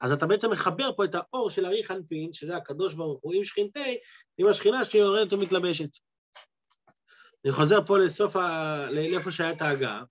אז 0.00 0.12
אתה 0.12 0.26
בעצם 0.26 0.50
מחבר 0.50 0.92
פה 0.96 1.04
את 1.04 1.14
האור 1.14 1.50
של 1.50 1.66
ארי 1.66 1.84
חנפין, 1.84 2.32
שזה 2.32 2.56
הקדוש 2.56 2.94
ברוך 2.94 3.20
הוא, 3.22 3.34
עם 3.34 3.44
שכינתי, 3.44 3.98
עם 4.38 4.46
השכינה 4.46 4.84
שיורדת 4.84 5.32
ומתלבשת. 5.32 5.88
אני 7.44 7.52
חוזר 7.52 7.84
פה 7.84 7.98
לסוף, 7.98 8.36
ה... 8.36 8.90
לאיפה 8.90 9.30
שהייתה 9.30 9.64
ההגעה. 9.64 10.04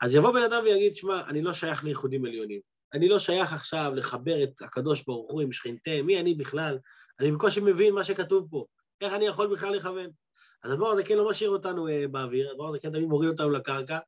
אז 0.00 0.14
יבוא 0.14 0.32
בן 0.32 0.42
אדם 0.42 0.62
ויגיד, 0.64 0.96
שמע, 0.96 1.28
אני 1.28 1.42
לא 1.42 1.54
שייך 1.54 1.84
לייחודים 1.84 2.24
עליונים. 2.24 2.60
אני 2.94 3.08
לא 3.08 3.18
שייך 3.18 3.52
עכשיו 3.52 3.92
לחבר 3.94 4.44
את 4.44 4.62
הקדוש 4.62 5.04
ברוך 5.04 5.32
הוא 5.32 5.42
עם 5.42 5.52
שכינתי, 5.52 6.02
מי 6.02 6.20
אני 6.20 6.34
בכלל? 6.34 6.78
אני 7.20 7.32
בקושי 7.32 7.60
מבין 7.60 7.94
מה 7.94 8.04
שכתוב 8.04 8.48
פה. 8.50 8.64
איך 9.00 9.12
אני 9.12 9.26
יכול 9.26 9.52
בכלל 9.52 9.76
לכוון? 9.76 10.10
הדבר 10.64 10.86
הזה 10.86 11.04
כן 11.04 11.16
לא 11.16 11.30
משאיר 11.30 11.50
אותנו 11.50 11.88
uh, 11.88 12.08
באוויר, 12.10 12.50
הדבר 12.50 12.68
הזה 12.68 12.78
כן 12.78 12.92
תמיד 12.92 13.04
מוריד 13.04 13.30
אותנו 13.30 13.50
לקרקע, 13.50 13.98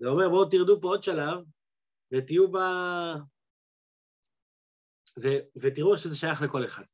ואומר 0.00 0.28
בואו 0.28 0.50
תרדו 0.50 0.80
פה 0.80 0.88
עוד 0.88 1.02
שלב, 1.02 1.38
ותהיו 2.12 2.52
ב... 2.52 2.56
ו... 5.22 5.28
ותראו 5.56 5.98
שזה 5.98 6.16
שייך 6.16 6.42
לכל 6.42 6.64
אחד. 6.64 6.84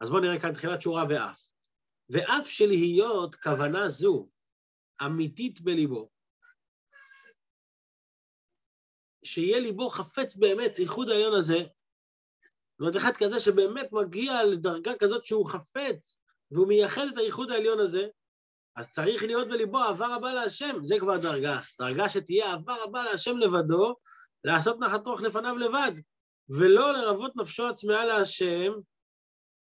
אז 0.00 0.10
בואו 0.10 0.20
נראה 0.20 0.40
כאן 0.40 0.52
תחילת 0.52 0.82
שורה 0.82 1.04
ואף. 1.08 1.50
ואף 2.10 2.46
שלהיות 2.46 3.34
כוונה 3.34 3.88
זו 3.88 4.28
אמיתית 5.06 5.60
בליבו, 5.60 6.10
שיהיה 9.24 9.60
ליבו 9.60 9.88
חפץ 9.88 10.36
באמת, 10.36 10.78
איחוד 10.78 11.08
העליון 11.08 11.34
הזה, 11.34 11.58
זאת 11.58 12.80
אומרת, 12.80 12.96
אחד 12.96 13.12
כזה 13.18 13.40
שבאמת 13.40 13.92
מגיע 13.92 14.44
לדרגה 14.44 14.92
כזאת 14.98 15.24
שהוא 15.24 15.46
חפץ, 15.46 16.18
והוא 16.50 16.68
מייחד 16.68 17.06
את 17.12 17.18
הייחוד 17.18 17.50
העליון 17.50 17.80
הזה, 17.80 18.08
אז 18.78 18.90
צריך 18.90 19.22
להיות 19.22 19.48
בליבו 19.48 19.78
אהבה 19.78 20.16
רבה 20.16 20.32
להשם, 20.32 20.76
זה 20.82 20.96
כבר 21.00 21.16
דרגה. 21.16 21.58
דרגה 21.80 22.08
שתהיה 22.08 22.50
אהבה 22.50 22.76
רבה 22.82 23.04
להשם 23.04 23.38
לבדו, 23.38 23.96
לעשות 24.44 24.80
נחת 24.80 25.06
רוח 25.06 25.20
לפניו 25.20 25.56
לבד, 25.56 25.92
ולא 26.48 26.92
לרבות 26.92 27.36
נפשו 27.36 27.66
עצמאה 27.66 28.04
להשם, 28.04 28.72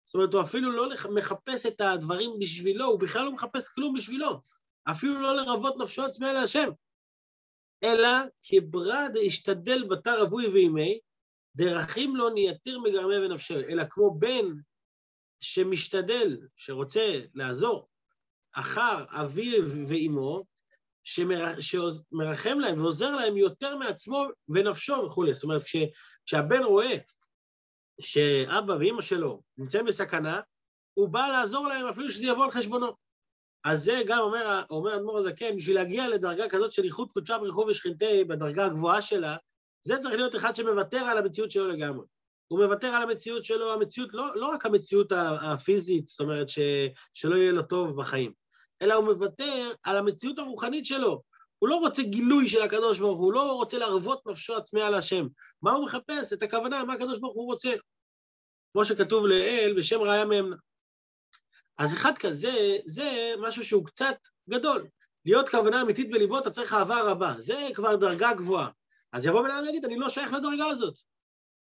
זאת 0.04 0.14
אומרת, 0.14 0.34
הוא 0.34 0.42
אפילו 0.42 0.72
לא 0.72 0.88
מחפש 1.14 1.66
את 1.66 1.80
הדברים 1.80 2.30
בשבילו, 2.40 2.84
הוא 2.84 3.00
בכלל 3.00 3.24
לא 3.24 3.32
מחפש 3.32 3.68
כלום 3.68 3.94
בשבילו, 3.96 4.40
אפילו 4.90 5.20
לא 5.20 5.36
לרבות 5.36 5.74
נפשו 5.78 6.02
עצמאה 6.02 6.32
להשם. 6.32 6.68
אלא 7.84 8.08
כברד 8.42 9.14
השתדל 9.26 9.88
בתר 9.88 10.22
אבוי 10.22 10.46
ואימי, 10.46 10.98
דרכים 11.56 12.16
לא 12.16 12.30
נייתר 12.30 12.78
מגרמי 12.78 13.16
ונפשו, 13.16 13.54
אלא 13.54 13.82
כמו 13.90 14.14
בן 14.18 14.46
שמשתדל, 15.40 16.36
שרוצה 16.56 17.20
לעזור 17.34 17.89
אחר 18.52 19.04
אביו 19.08 19.62
ואימו, 19.86 20.44
שמר, 21.04 21.60
שמרחם 21.60 22.58
להם 22.58 22.80
ועוזר 22.80 23.10
להם 23.10 23.36
יותר 23.36 23.76
מעצמו 23.76 24.26
ונפשו 24.48 25.02
וכולי. 25.06 25.34
זאת 25.34 25.44
אומרת, 25.44 25.62
כש, 25.62 25.76
כשהבן 26.26 26.62
רואה 26.62 26.96
שאבא 28.00 28.72
ואימא 28.72 29.02
שלו 29.02 29.42
נמצאים 29.58 29.84
בסכנה, 29.84 30.40
הוא 30.94 31.08
בא 31.08 31.26
לעזור 31.26 31.68
להם 31.68 31.86
אפילו 31.86 32.10
שזה 32.10 32.26
יבוא 32.26 32.44
על 32.44 32.50
חשבונו. 32.50 32.92
אז 33.64 33.84
זה 33.84 34.02
גם 34.06 34.18
אומר, 34.18 34.62
אומר 34.70 34.96
אדמו"ר 34.96 35.18
הזקן, 35.18 35.56
בשביל 35.56 35.76
להגיע 35.76 36.08
לדרגה 36.08 36.48
כזאת 36.48 36.72
של 36.72 36.84
איחוד 36.84 37.12
קודשה 37.12 37.38
בריחוב 37.38 37.68
ושכינתי 37.68 38.24
בדרגה 38.24 38.66
הגבוהה 38.66 39.02
שלה, 39.02 39.36
זה 39.82 39.98
צריך 39.98 40.14
להיות 40.14 40.36
אחד 40.36 40.54
שמוותר 40.54 40.98
על 40.98 41.18
המציאות 41.18 41.50
שלו 41.50 41.68
לגמרי. 41.68 42.06
הוא 42.50 42.64
מוותר 42.64 42.86
על 42.86 43.02
המציאות 43.02 43.44
שלו, 43.44 43.72
המציאות, 43.72 44.14
לא, 44.14 44.36
לא 44.36 44.46
רק 44.46 44.66
המציאות 44.66 45.12
הפיזית, 45.40 46.06
זאת 46.06 46.20
אומרת 46.20 46.48
ש, 46.48 46.58
שלא 47.14 47.36
יהיה 47.36 47.52
לו 47.52 47.62
טוב 47.62 48.00
בחיים, 48.00 48.32
אלא 48.82 48.94
הוא 48.94 49.04
מוותר 49.04 49.72
על 49.82 49.98
המציאות 49.98 50.38
הרוחנית 50.38 50.86
שלו. 50.86 51.22
הוא 51.58 51.68
לא 51.68 51.76
רוצה 51.76 52.02
גילוי 52.02 52.48
של 52.48 52.62
הקדוש 52.62 52.98
ברוך 52.98 53.18
הוא, 53.18 53.26
הוא 53.26 53.32
לא 53.32 53.52
רוצה 53.52 53.78
להרוות 53.78 54.26
נפשו 54.26 54.56
עצמי 54.56 54.82
על 54.82 54.94
השם. 54.94 55.26
מה 55.62 55.72
הוא 55.72 55.84
מחפש? 55.84 56.32
את 56.32 56.42
הכוונה, 56.42 56.84
מה 56.84 56.92
הקדוש 56.92 57.18
ברוך 57.18 57.34
הוא 57.34 57.46
רוצה. 57.46 57.72
כמו 58.72 58.84
שכתוב 58.84 59.26
לאל 59.26 59.74
בשם 59.78 60.00
ראיה 60.00 60.24
מאמנה. 60.24 60.56
אז 61.78 61.92
אחד 61.92 62.18
כזה, 62.18 62.78
זה 62.86 63.32
משהו 63.38 63.64
שהוא 63.64 63.86
קצת 63.86 64.16
גדול. 64.50 64.86
להיות 65.24 65.48
כוונה 65.48 65.82
אמיתית 65.82 66.10
בליבו, 66.10 66.38
אתה 66.38 66.50
צריך 66.50 66.72
אהבה 66.72 67.02
רבה. 67.02 67.34
זה 67.38 67.68
כבר 67.74 67.96
דרגה 67.96 68.34
גבוהה. 68.34 68.68
אז 69.12 69.26
יבוא 69.26 69.42
בן 69.42 69.50
אדם 69.50 69.64
ויגיד, 69.66 69.84
אני 69.84 69.96
לא 69.96 70.08
שייך 70.08 70.32
לדרגה 70.32 70.66
הזאת. 70.66 70.94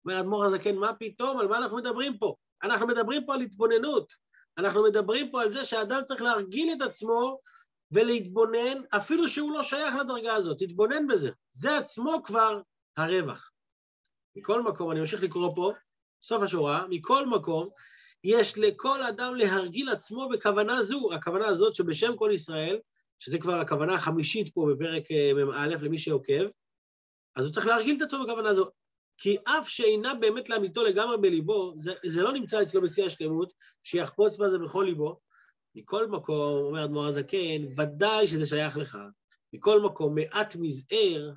אומר 0.04 0.16
האדמו"ר 0.16 0.44
הזקן, 0.44 0.76
מה 0.76 0.94
פתאום? 0.94 1.38
על 1.38 1.48
מה 1.48 1.58
אנחנו 1.58 1.76
מדברים 1.76 2.18
פה? 2.18 2.34
אנחנו 2.62 2.86
מדברים 2.86 3.26
פה 3.26 3.34
על 3.34 3.40
התבוננות. 3.40 4.12
אנחנו 4.58 4.84
מדברים 4.84 5.30
פה 5.30 5.42
על 5.42 5.52
זה 5.52 5.64
שאדם 5.64 6.00
צריך 6.04 6.22
להרגיל 6.22 6.72
את 6.72 6.82
עצמו 6.82 7.36
ולהתבונן, 7.90 8.82
אפילו 8.96 9.28
שהוא 9.28 9.52
לא 9.52 9.62
שייך 9.62 9.94
לדרגה 10.00 10.34
הזאת, 10.34 10.58
תתבונן 10.58 11.06
בזה. 11.06 11.30
זה 11.52 11.78
עצמו 11.78 12.22
כבר 12.24 12.60
הרווח. 12.96 13.50
מכל 14.36 14.62
מקום, 14.62 14.90
אני 14.90 15.00
ממשיך 15.00 15.22
לקרוא 15.22 15.54
פה, 15.54 15.72
סוף 16.22 16.42
השורה, 16.42 16.86
מכל 16.90 17.26
מקום, 17.26 17.68
יש 18.24 18.58
לכל 18.58 19.02
אדם 19.02 19.34
להרגיל 19.34 19.88
עצמו 19.88 20.28
בכוונה 20.28 20.82
זו, 20.82 21.12
הכוונה 21.12 21.46
הזאת 21.46 21.74
שבשם 21.74 22.16
כל 22.16 22.30
ישראל, 22.34 22.78
שזה 23.18 23.38
כבר 23.38 23.54
הכוונה 23.54 23.94
החמישית 23.94 24.54
פה 24.54 24.66
בפרק 24.72 25.10
אה, 25.10 25.32
מ"א 25.44 25.74
למי 25.82 25.98
שעוקב, 25.98 26.44
אז 27.36 27.44
הוא 27.44 27.54
צריך 27.54 27.66
להרגיל 27.66 27.96
את 27.96 28.02
עצמו 28.02 28.24
בכוונה 28.24 28.54
זו. 28.54 28.70
כי 29.22 29.36
אף 29.44 29.68
שאינה 29.68 30.14
באמת 30.14 30.48
לאמיתו 30.48 30.84
לגמרי 30.84 31.18
בליבו, 31.18 31.72
זה, 31.76 31.94
זה 32.06 32.22
לא 32.22 32.32
נמצא 32.32 32.62
אצלו 32.62 32.82
בשיא 32.82 33.04
השלמות, 33.04 33.52
שיחפוץ 33.82 34.36
בזה 34.36 34.58
בכל 34.58 34.84
ליבו. 34.88 35.20
מכל 35.74 36.06
מקום, 36.06 36.64
אומר 36.64 36.84
אדמו"ר 36.84 37.06
הזקן, 37.06 37.62
ודאי 37.76 38.26
שזה 38.26 38.46
שייך 38.46 38.76
לך. 38.76 38.98
מכל 39.52 39.80
מקום, 39.80 40.14
מעט 40.14 40.56
מזער, 40.56 41.30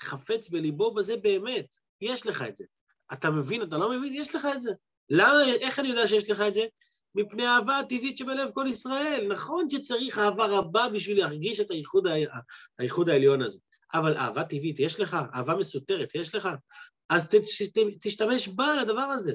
חפץ 0.00 0.48
בליבו 0.48 0.94
בזה 0.94 1.16
באמת. 1.16 1.66
יש 2.00 2.26
לך 2.26 2.42
את 2.48 2.56
זה. 2.56 2.64
אתה 3.12 3.30
מבין, 3.30 3.62
אתה 3.62 3.78
לא 3.78 3.90
מבין? 3.90 4.14
יש 4.14 4.34
לך 4.34 4.48
את 4.54 4.62
זה. 4.62 4.70
למה, 5.10 5.54
איך 5.60 5.78
אני 5.78 5.88
יודע 5.88 6.08
שיש 6.08 6.30
לך 6.30 6.40
את 6.40 6.54
זה? 6.54 6.64
מפני 7.14 7.46
האהבה 7.46 7.78
הטבעית 7.78 8.18
שבלב 8.18 8.50
כל 8.54 8.66
ישראל. 8.70 9.26
נכון 9.28 9.70
שצריך 9.70 10.18
אהבה 10.18 10.46
רבה 10.46 10.88
בשביל 10.88 11.18
להרגיש 11.18 11.60
את 11.60 11.70
הייחוד, 11.70 12.06
הייחוד 12.78 13.08
העליון 13.08 13.42
הזה. 13.42 13.58
אבל 13.94 14.16
אהבה 14.16 14.44
טבעית 14.44 14.80
יש 14.80 15.00
לך? 15.00 15.16
אהבה 15.34 15.56
מסותרת 15.56 16.14
יש 16.14 16.34
לך? 16.34 16.48
אז 17.08 17.28
ת, 17.28 17.34
ת, 17.34 17.78
תשתמש 18.00 18.48
בה 18.48 18.76
לדבר 18.82 19.00
הזה. 19.00 19.32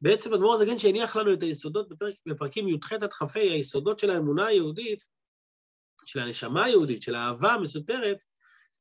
בעצם 0.00 0.34
אדמו"ר 0.34 0.54
הזקן 0.54 0.78
שהניח 0.78 1.16
לנו 1.16 1.32
את 1.32 1.42
היסודות 1.42 1.88
בפרק, 1.88 2.14
בפרקים 2.26 2.68
י"ח 2.68 2.92
עד 2.92 3.12
כ"ה, 3.12 3.40
היסודות 3.40 3.98
של 3.98 4.10
האמונה 4.10 4.46
היהודית, 4.46 5.04
של 6.04 6.20
הנשמה 6.20 6.64
היהודית, 6.64 7.02
של 7.02 7.14
האהבה 7.14 7.52
המסותרת, 7.52 8.24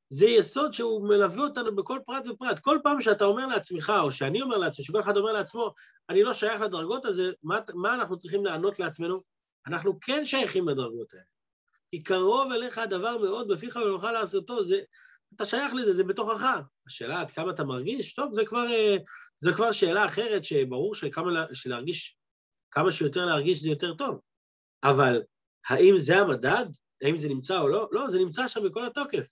זה 0.10 0.26
יסוד 0.26 0.74
שהוא 0.74 1.10
מלווה 1.10 1.44
אותנו 1.44 1.76
בכל 1.76 2.00
פרט 2.06 2.24
ופרט. 2.28 2.60
כל 2.60 2.80
פעם 2.84 3.02
שאתה 3.02 3.26
אומר 3.26 3.48
לעצמך, 3.48 3.94
או 4.02 4.12
שאני 4.12 4.42
אומר 4.42 4.58
לעצמי, 4.58 4.86
שכל 4.86 5.00
אחד 5.00 5.18
אומר 5.18 5.32
לעצמו, 5.32 5.74
אני 6.10 6.24
לא 6.24 6.34
שייך 6.34 6.62
לדרגות 6.62 7.06
הזה, 7.06 7.32
מה, 7.44 7.60
מה 7.74 7.94
אנחנו 7.94 8.18
צריכים 8.18 8.46
לענות 8.46 8.80
לעצמנו? 8.80 9.22
אנחנו 9.68 10.00
כן 10.00 10.26
שייכים 10.26 10.70
לדרגות 10.70 11.14
האלה. 11.14 11.39
כי 11.92 12.04
קרוב 12.04 12.52
אליך 12.52 12.78
הדבר 12.78 13.18
מאוד, 13.18 13.48
בפיך 13.48 13.76
ולאכל 13.76 14.12
לעשותו, 14.12 14.64
זה, 14.64 14.80
אתה 15.36 15.46
שייך 15.46 15.74
לזה, 15.74 15.94
זה 15.94 16.04
בתוכך. 16.04 16.62
השאלה 16.88 17.22
עד 17.22 17.32
כמה 17.32 17.52
אתה 17.52 17.64
מרגיש, 17.64 18.14
טוב, 18.14 18.34
זה 18.34 18.46
כבר, 18.46 18.72
אה, 18.72 18.98
זה 19.38 19.54
כבר 19.54 19.72
שאלה 19.72 20.06
אחרת, 20.06 20.46
שברור 20.46 20.96
שכמה, 20.96 21.46
שלהרגיש, 21.54 22.18
כמה 22.72 22.92
שיותר 22.92 23.26
להרגיש 23.26 23.62
זה 23.62 23.70
יותר 23.70 23.94
טוב. 23.94 24.20
אבל 24.84 25.22
האם 25.70 25.98
זה 25.98 26.18
המדד? 26.18 26.66
האם 27.02 27.20
זה 27.20 27.30
נמצא 27.30 27.60
או 27.60 27.68
לא? 27.68 27.88
לא, 27.92 28.10
זה 28.10 28.20
נמצא 28.20 28.48
שם 28.48 28.64
בכל 28.64 28.86
התוקף. 28.86 29.28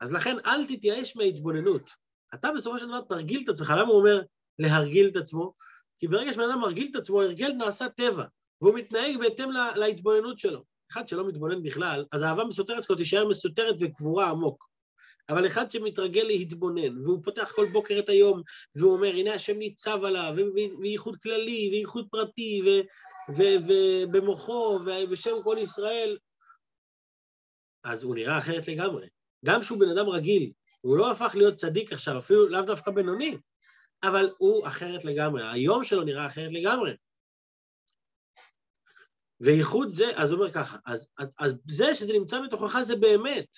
אז 0.00 0.12
לכן 0.12 0.36
אל 0.46 0.64
תתייאש 0.64 1.16
מההתבוננות. 1.16 1.90
אתה 2.34 2.50
בסופו 2.56 2.78
של 2.78 2.86
דבר 2.86 3.00
תרגיל 3.00 3.40
את 3.44 3.48
עצמך. 3.48 3.70
למה 3.70 3.88
הוא 3.88 3.98
אומר 3.98 4.22
להרגיל 4.58 5.08
את 5.08 5.16
עצמו? 5.16 5.54
כי 5.98 6.08
ברגע 6.08 6.32
שבן 6.32 6.50
אדם 6.50 6.60
מרגיל 6.60 6.88
את 6.90 6.96
עצמו, 6.96 7.22
הרגל 7.22 7.52
נעשה 7.52 7.88
טבע, 7.88 8.24
והוא 8.60 8.74
מתנהג 8.74 9.18
בהתאם 9.18 9.50
לה, 9.50 9.76
להתבוננות 9.76 10.38
שלו. 10.38 10.64
אחד 10.92 11.08
שלא 11.08 11.28
מתבונן 11.28 11.62
בכלל, 11.62 12.04
אז 12.12 12.22
האהבה 12.22 12.44
מסותרת 12.44 12.84
שלו 12.84 12.96
תישאר 12.96 13.28
מסותרת 13.28 13.74
וקבורה 13.80 14.30
עמוק. 14.30 14.72
אבל 15.28 15.46
אחד 15.46 15.70
שמתרגל 15.70 16.22
להתבונן, 16.22 16.98
והוא 16.98 17.22
פותח 17.24 17.52
כל 17.54 17.66
בוקר 17.72 17.98
את 17.98 18.08
היום, 18.08 18.42
והוא 18.76 18.92
אומר, 18.92 19.08
הנה 19.08 19.34
השם 19.34 19.58
ניצב 19.58 20.04
עליו, 20.04 20.34
וייחוד 20.80 21.16
כללי, 21.16 21.68
וייחוד 21.72 22.08
פרטי, 22.10 22.62
ובמוחו, 23.28 24.78
ובשם 24.86 25.34
כל 25.44 25.56
ישראל, 25.60 26.18
אז 27.84 28.02
הוא 28.02 28.14
נראה 28.14 28.38
אחרת 28.38 28.68
לגמרי. 28.68 29.08
גם 29.44 29.60
כשהוא 29.60 29.80
בן 29.80 29.88
אדם 29.88 30.08
רגיל, 30.08 30.52
הוא 30.80 30.96
לא 30.96 31.10
הפך 31.10 31.32
להיות 31.34 31.54
צדיק 31.54 31.92
עכשיו, 31.92 32.18
אפילו 32.18 32.48
לאו 32.48 32.62
דווקא 32.62 32.90
בינוני, 32.90 33.38
אבל 34.02 34.30
הוא 34.38 34.66
אחרת 34.66 35.04
לגמרי, 35.04 35.42
היום 35.52 35.84
שלו 35.84 36.02
נראה 36.02 36.26
אחרת 36.26 36.52
לגמרי. 36.52 36.92
וייחוד 39.42 39.92
זה, 39.92 40.10
אז 40.14 40.30
הוא 40.30 40.40
אומר 40.40 40.52
ככה, 40.52 40.78
אז, 40.86 41.08
אז, 41.18 41.28
אז 41.38 41.58
זה 41.68 41.94
שזה 41.94 42.12
נמצא 42.12 42.40
בתוכך 42.40 42.80
זה 42.82 42.96
באמת 42.96 43.56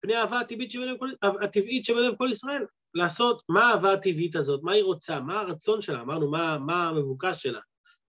פני 0.00 0.14
האהבה 0.14 0.40
הטבעית 0.40 0.70
שבלב 0.70 0.98
כל, 0.98 1.10
הטבעית 1.40 1.84
שבלב 1.84 2.16
כל 2.16 2.28
ישראל. 2.30 2.64
לעשות, 2.94 3.42
מה 3.48 3.64
האהבה 3.64 3.92
הטבעית 3.92 4.36
הזאת, 4.36 4.60
מה 4.62 4.72
היא 4.72 4.84
רוצה, 4.84 5.20
מה 5.20 5.40
הרצון 5.40 5.82
שלה, 5.82 6.00
אמרנו, 6.00 6.30
מה, 6.30 6.58
מה 6.58 6.88
המבוקש 6.88 7.42
שלה. 7.42 7.60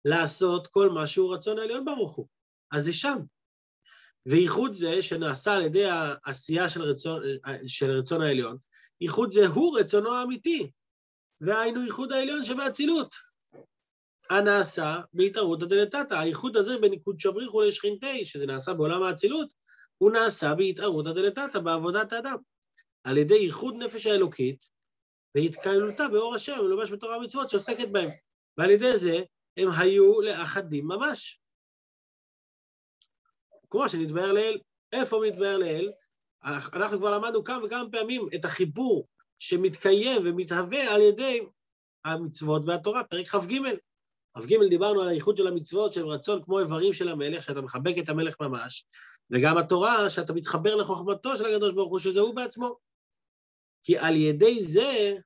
לעשות 0.05 0.67
כל 0.67 0.91
מה 0.91 1.07
שהוא 1.07 1.35
רצון 1.35 1.59
העליון 1.59 1.85
ברוך 1.85 2.15
הוא. 2.15 2.27
אז 2.73 2.85
זה 2.85 2.93
שם. 2.93 3.19
וייחוד 4.27 4.73
זה 4.73 5.03
שנעשה 5.03 5.57
על 5.57 5.63
ידי 5.63 5.85
העשייה 5.85 6.69
של 6.69 6.83
רצון, 6.83 7.23
של 7.67 7.91
רצון 7.91 8.23
העליון, 8.23 8.57
ייחוד 9.01 9.33
זה 9.33 9.47
הוא 9.47 9.79
רצונו 9.79 10.15
האמיתי, 10.15 10.71
והיינו 11.41 11.85
ייחוד 11.85 12.13
העליון 12.13 12.45
שבאצילות. 12.45 13.15
הנעשה 14.31 15.01
בהתערותא 15.13 15.67
דלתתא. 15.67 16.15
הייחוד 16.15 16.57
הזה 16.57 16.79
בין 16.81 16.91
ניקוד 16.91 17.21
שבריחו 17.21 17.63
לשכינתי, 17.63 18.25
שזה 18.25 18.47
נעשה 18.47 18.75
בעולם 18.75 19.03
האצילות, 19.03 19.55
הוא 19.99 20.11
נעשה 20.11 20.55
בהתערותא 20.55 21.13
דלתתא, 21.13 21.59
בעבודת 21.59 22.13
האדם. 22.13 22.37
על 23.05 23.19
ידי 23.19 23.35
ייחוד 23.35 23.75
נפש 23.79 24.07
האלוקית 24.07 24.69
והתקללותה 25.35 26.09
באור 26.09 26.35
השם, 26.35 26.57
ולובש 26.59 26.91
בתורה 26.91 27.17
המצוות 27.17 27.51
שעוסקת 27.51 27.89
בהם. 27.89 28.11
ועל 28.59 28.71
ידי 28.71 28.99
זה 28.99 29.19
הם 29.57 29.69
היו 29.79 30.21
לאחדים 30.21 30.87
ממש. 30.89 31.41
כמו 33.71 33.89
שנתבהר 33.89 34.33
לאל. 34.33 34.59
איפה 34.93 35.21
מתבהר 35.27 35.59
לאל? 35.59 35.93
אנחנו 36.45 36.99
כבר 36.99 37.19
למדנו 37.19 37.45
כמה 37.45 37.65
וכמה 37.65 37.91
פעמים 37.91 38.29
את 38.35 38.45
החיבור 38.45 39.07
שמתקיים 39.39 40.23
ומתהווה 40.25 40.95
על 40.95 41.01
ידי 41.01 41.41
המצוות 42.05 42.63
והתורה, 42.67 43.05
פרק 43.05 43.27
כ"ג. 43.27 43.53
כ"ג 44.39 44.69
דיברנו 44.71 45.03
על 45.03 45.09
הייחוד 45.09 45.37
של 45.37 45.47
המצוות 45.47 45.93
שהם 45.93 46.07
רצון 46.07 46.43
כמו 46.43 46.61
איברים 46.61 46.93
של 46.93 47.09
המלך, 47.09 47.43
שאתה 47.43 47.61
מחבק 47.61 47.95
את 47.99 48.09
המלך 48.09 48.41
ממש, 48.41 48.85
וגם 49.31 49.59
התורה, 49.59 50.11
שאתה 50.11 50.33
מתחבר 50.33 50.77
לחוכמתו 50.77 51.37
של 51.37 51.47
הקדוש 51.47 51.75
ברוך 51.75 51.91
הוא, 51.91 51.99
שזה 51.99 52.21
הוא 52.21 52.35
בעצמו. 52.35 52.77
כי 53.83 53.99
על 53.99 54.17
ידי 54.17 54.63
זה, 54.63 55.17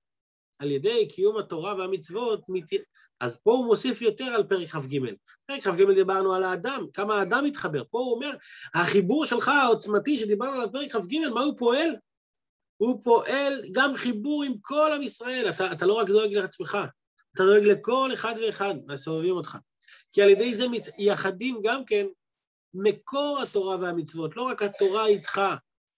על 0.59 0.71
ידי 0.71 1.09
קיום 1.09 1.39
התורה 1.39 1.75
והמצוות, 1.75 2.41
אז 3.21 3.41
פה 3.43 3.51
הוא 3.51 3.67
מוסיף 3.67 4.03
יותר 4.03 4.25
על 4.25 4.43
פרק 4.43 4.69
כ"ג. 4.69 4.99
פרק 5.47 5.63
כ"ג 5.63 5.95
דיברנו 5.95 6.35
על 6.35 6.45
האדם, 6.45 6.87
כמה 6.95 7.15
האדם 7.15 7.45
מתחבר. 7.45 7.83
פה 7.91 7.99
הוא 7.99 8.15
אומר, 8.15 8.31
החיבור 8.75 9.27
שלך 9.27 9.49
העוצמתי 9.49 10.19
שדיברנו 10.19 10.61
על 10.61 10.69
פרק 10.73 10.93
כ"ג, 10.93 11.19
מה 11.35 11.41
הוא 11.41 11.55
פועל? 11.59 11.97
הוא 12.77 13.03
פועל 13.05 13.63
גם 13.73 13.97
חיבור 13.97 14.45
עם 14.45 14.53
כל 14.61 14.93
עם 14.95 15.03
ישראל. 15.03 15.51
אתה, 15.51 15.73
אתה 15.73 15.87
לא 15.87 15.95
רק 15.95 16.07
דואג 16.07 16.33
לעצמך, 16.33 16.79
אתה 17.35 17.45
דואג 17.45 17.63
לכל 17.63 18.11
אחד 18.15 18.35
ואחד 18.47 18.75
מהסובבים 18.87 19.35
אותך. 19.35 19.59
כי 20.13 20.23
על 20.23 20.29
ידי 20.29 20.55
זה 20.55 20.69
מתייחדים 20.69 21.61
גם 21.63 21.85
כן 21.85 22.07
מקור 22.75 23.39
התורה 23.43 23.77
והמצוות, 23.77 24.37
לא 24.37 24.43
רק 24.43 24.63
התורה 24.63 25.07
איתך, 25.07 25.41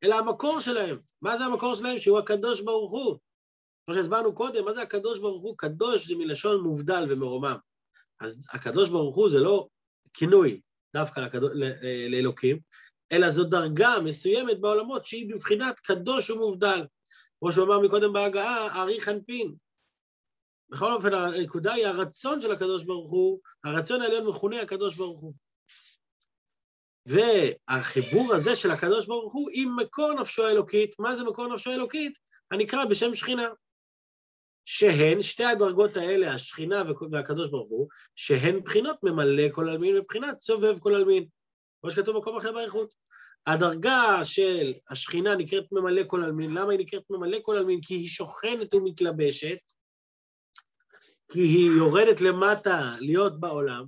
אלא 0.05 0.15
המקור 0.15 0.61
שלהם. 0.61 0.97
מה 1.23 1.37
זה 1.37 1.45
המקור 1.45 1.75
שלהם? 1.75 1.99
שהוא 1.99 2.19
הקדוש 2.19 2.61
ברוך 2.61 2.91
הוא. 2.91 3.17
כמו 3.87 3.95
שהסברנו 3.95 4.35
קודם, 4.35 4.65
מה 4.65 4.73
זה 4.73 4.83
הקדוש 4.83 5.19
ברוך 5.19 5.43
הוא? 5.43 5.55
קדוש 5.59 6.09
זה 6.09 6.15
מלשון 6.17 6.61
מובדל 6.61 7.05
ומרומם. 7.09 7.57
אז 8.21 8.47
הקדוש 8.53 8.89
ברוך 8.89 9.17
הוא 9.17 9.31
זה 9.31 9.39
לא 9.39 9.69
כינוי 10.15 10.61
דווקא 10.95 11.21
לקדוש, 11.21 11.51
לאלוקים, 12.11 12.59
אלא 13.13 13.31
זו 13.31 13.45
דרגה 13.45 14.01
מסוימת 14.05 14.61
בעולמות 14.61 15.05
שהיא 15.05 15.35
בבחינת 15.35 15.81
קדוש 15.81 16.31
ומובדל. 16.31 16.87
כמו 17.39 17.53
שהוא 17.53 17.67
אמר 17.67 17.81
מקודם 17.81 18.13
בהגעה, 18.13 18.83
ארי 18.83 19.01
חנפין. 19.01 19.55
בכל 20.71 20.93
אופן, 20.93 21.15
הנקודה 21.15 21.73
היא 21.73 21.87
הרצון 21.87 22.41
של 22.41 22.53
הקדוש 22.53 22.85
ברוך 22.85 23.11
הוא, 23.11 23.41
הרצון 23.65 24.03
העליון 24.03 24.27
מכונה 24.27 24.63
הקדוש 24.63 24.97
ברוך 24.97 25.21
הוא. 25.21 25.33
והחיבור 27.07 28.35
הזה 28.35 28.55
של 28.55 28.71
הקדוש 28.71 29.07
ברוך 29.07 29.33
הוא 29.33 29.51
עם 29.53 29.77
מקור 29.77 30.21
נפשו 30.21 30.47
האלוקית, 30.47 30.95
מה 30.99 31.17
זה 31.17 31.25
מקור 31.25 31.55
נפשו 31.55 31.71
האלוקית? 31.71 32.19
הנקרא 32.51 32.85
בשם 32.85 33.15
שכינה. 33.15 33.49
שהן, 34.65 35.23
שתי 35.23 35.45
הדרגות 35.45 35.97
האלה, 35.97 36.35
השכינה 36.35 36.83
והקדוש 37.13 37.51
ברוך 37.51 37.69
הוא, 37.69 37.89
שהן 38.17 38.61
בחינות 38.61 38.97
ממלא 39.03 39.43
כל 39.53 39.69
עלמין 39.69 39.99
ובחינת 39.99 40.41
סובב 40.41 40.79
כל 40.79 40.95
עלמין. 40.95 41.27
כמו 41.81 41.91
שכתוב 41.91 42.17
במקום 42.17 42.37
אחר 42.37 42.53
באריכות. 42.53 42.95
הדרגה 43.47 44.21
של 44.25 44.73
השכינה 44.91 45.37
נקראת 45.37 45.65
ממלא 45.73 46.03
כל 46.07 46.25
עלמין, 46.25 46.55
למה 46.55 46.73
היא 46.73 46.81
נקראת 46.81 47.03
ממלא 47.11 47.39
כל 47.43 47.57
עלמין? 47.57 47.81
כי 47.81 47.95
היא 47.95 48.09
שוכנת 48.09 48.75
ומתלבשת, 48.75 49.59
כי 51.31 51.41
היא 51.41 51.71
יורדת 51.71 52.21
למטה 52.21 52.95
להיות 53.01 53.41
בעולם, 53.41 53.85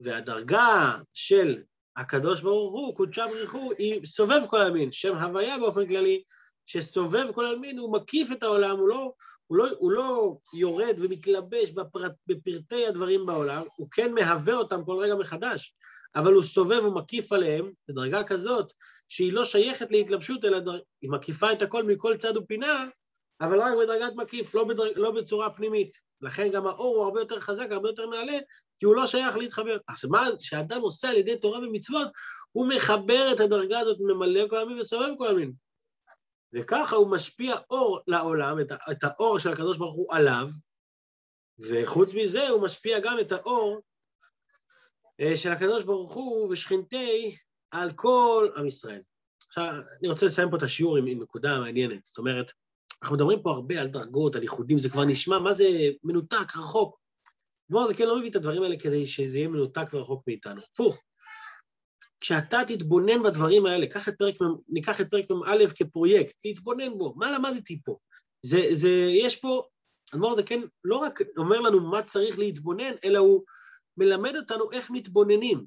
והדרגה 0.00 0.98
של 1.14 1.62
הקדוש 1.96 2.40
ברוך 2.40 2.72
הוא, 2.72 2.96
קודשה 2.96 3.26
בריחו, 3.26 3.70
היא 3.78 4.06
סובב 4.06 4.40
כל 4.48 4.56
עלמין, 4.56 4.92
שם 4.92 5.16
הוויה 5.16 5.58
באופן 5.58 5.86
כללי, 5.88 6.22
שסובב 6.66 7.32
כל 7.34 7.44
עלמין, 7.44 7.78
הוא 7.78 7.92
מקיף 7.92 8.32
את 8.32 8.42
העולם, 8.42 8.76
הוא 8.76 8.88
לא, 8.88 9.12
הוא 9.46 9.58
לא, 9.58 9.68
הוא 9.78 9.92
לא 9.92 10.36
יורד 10.54 10.94
ומתלבש 10.98 11.70
בפרט, 11.70 12.12
בפרטי 12.26 12.86
הדברים 12.86 13.26
בעולם, 13.26 13.62
הוא 13.76 13.88
כן 13.90 14.14
מהווה 14.14 14.54
אותם 14.54 14.84
כל 14.84 14.96
רגע 14.98 15.14
מחדש, 15.14 15.74
אבל 16.16 16.32
הוא 16.32 16.42
סובב 16.42 16.84
ומקיף 16.84 17.32
עליהם 17.32 17.72
בדרגה 17.88 18.24
כזאת 18.24 18.72
שהיא 19.08 19.32
לא 19.32 19.44
שייכת 19.44 19.92
להתלבשות, 19.92 20.44
אלא 20.44 20.58
דר... 20.58 20.78
היא 21.02 21.10
מקיפה 21.10 21.52
את 21.52 21.62
הכל 21.62 21.84
מכל 21.84 22.16
צד 22.16 22.36
ופינה, 22.36 22.88
אבל 23.42 23.60
רק 23.60 23.72
בדרגת 23.82 24.12
מקיף, 24.16 24.54
לא, 24.54 24.64
בדרג... 24.64 24.92
לא 24.96 25.10
בצורה 25.10 25.50
פנימית. 25.50 26.00
לכן 26.20 26.48
גם 26.52 26.66
האור 26.66 26.96
הוא 26.96 27.04
הרבה 27.04 27.20
יותר 27.20 27.40
חזק, 27.40 27.66
הרבה 27.70 27.88
יותר 27.88 28.06
נעלה, 28.06 28.38
כי 28.78 28.86
הוא 28.86 28.96
לא 28.96 29.06
שייך 29.06 29.36
להתחבר. 29.36 29.76
אז 29.88 30.04
מה 30.04 30.26
שאדם 30.38 30.80
עושה 30.80 31.08
על 31.08 31.16
ידי 31.16 31.38
תורה 31.38 31.58
ומצוות, 31.58 32.08
הוא 32.52 32.68
מחבר 32.68 33.32
את 33.32 33.40
הדרגה 33.40 33.78
הזאת, 33.78 33.96
ממלא 34.00 34.48
כל 34.48 34.56
הימים 34.56 34.78
וסובב 34.78 35.08
כל 35.18 35.26
הימים. 35.26 35.52
וככה 36.52 36.96
הוא 36.96 37.10
משפיע 37.10 37.56
אור 37.70 38.00
לעולם, 38.06 38.60
את, 38.60 38.72
את 38.90 39.04
האור 39.04 39.38
של 39.38 39.52
הקדוש 39.52 39.78
ברוך 39.78 39.94
הוא 39.94 40.14
עליו, 40.14 40.48
וחוץ 41.58 42.14
מזה 42.14 42.48
הוא 42.48 42.62
משפיע 42.62 43.00
גם 43.00 43.20
את 43.20 43.32
האור 43.32 43.80
אה, 45.20 45.36
של 45.36 45.52
הקדוש 45.52 45.84
ברוך 45.84 46.12
הוא 46.12 46.52
ושכינתי 46.52 47.36
על 47.70 47.92
כל 47.92 48.48
עם 48.56 48.66
ישראל. 48.66 49.02
עכשיו, 49.48 49.72
אני 50.00 50.08
רוצה 50.08 50.26
לסיים 50.26 50.50
פה 50.50 50.56
את 50.56 50.62
השיעור 50.62 50.96
עם, 50.96 51.06
עם 51.06 51.22
נקודה 51.22 51.58
מעניינת. 51.58 52.04
זאת 52.04 52.18
אומרת, 52.18 52.52
אנחנו 53.02 53.16
מדברים 53.16 53.42
פה 53.42 53.50
הרבה 53.50 53.80
על 53.80 53.86
דרגות, 53.86 54.36
על 54.36 54.42
ייחודים, 54.42 54.78
זה 54.78 54.88
כבר 54.88 55.04
נשמע, 55.04 55.38
מה 55.38 55.52
זה 55.52 55.64
מנותק, 56.04 56.56
רחוק. 56.56 56.98
כלומר, 57.68 57.86
זה 57.86 57.94
כן 57.94 58.06
לא 58.06 58.18
מביא 58.18 58.30
את 58.30 58.36
הדברים 58.36 58.62
האלה 58.62 58.76
כדי 58.78 59.06
שזה 59.06 59.38
יהיה 59.38 59.48
מנותק 59.48 59.86
ורחוק 59.92 60.22
מאיתנו. 60.26 60.60
הפוך. 60.72 61.02
כשאתה 62.20 62.58
תתבונן 62.66 63.22
בדברים 63.22 63.66
האלה, 63.66 63.86
קח 63.86 64.08
את 64.08 64.14
פרק, 64.18 64.34
ניקח 64.68 65.00
את 65.00 65.10
פרק 65.10 65.30
מ"א 65.30 65.66
כפרויקט, 65.74 66.34
תתבונן 66.42 66.98
בו, 66.98 67.14
מה 67.16 67.32
למדתי 67.32 67.80
פה? 67.84 67.96
זה, 68.42 68.68
זה, 68.72 68.88
יש 69.10 69.36
פה, 69.36 69.62
אדמו"ר 70.14 70.34
זה 70.34 70.42
כן 70.42 70.60
לא 70.84 70.96
רק 70.96 71.20
אומר 71.36 71.60
לנו 71.60 71.80
מה 71.80 72.02
צריך 72.02 72.38
להתבונן, 72.38 72.92
אלא 73.04 73.18
הוא 73.18 73.42
מלמד 73.96 74.36
אותנו 74.36 74.72
איך 74.72 74.90
מתבוננים, 74.90 75.64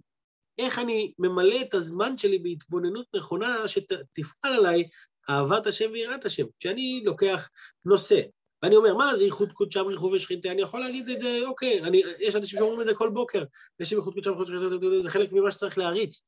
איך 0.58 0.80
אני 0.80 1.14
ממלא 1.20 1.62
את 1.62 1.74
הזמן 1.74 2.18
שלי 2.18 2.40
בהתבוננות 2.40 3.06
נכונה 3.16 3.68
שתפעל 3.68 4.54
עליי 4.54 4.84
אהבת 5.30 5.68
השם 5.68 5.92
ויראת 5.92 6.26
השם. 6.26 6.46
כשאני 6.60 7.02
לוקח 7.06 7.50
נושא, 7.86 8.22
ואני 8.64 8.76
אומר, 8.76 8.94
מה 8.94 9.16
זה 9.16 9.24
ייחוד 9.24 9.52
קודשא 9.52 9.84
בריחו 9.84 10.06
ושכינתה? 10.06 10.52
אני 10.52 10.62
יכול 10.62 10.80
להגיד 10.80 11.10
את 11.10 11.20
זה, 11.20 11.40
אוקיי, 11.48 11.84
אני, 11.84 12.02
יש 12.20 12.36
אנשים 12.36 12.60
שאומרים 12.60 12.82
את 12.82 12.86
זה 12.86 12.94
כל 12.94 13.10
בוקר, 13.10 13.44
יש 13.80 13.92
ייחוד 13.92 14.14
קודשא 14.14 14.32
בריחו 14.32 14.44
ושכינתה, 14.44 15.02
זה 15.02 15.10
חלק 15.10 15.32
ממה 15.32 15.52
שצריך 15.52 15.78
להריץ 15.78 16.22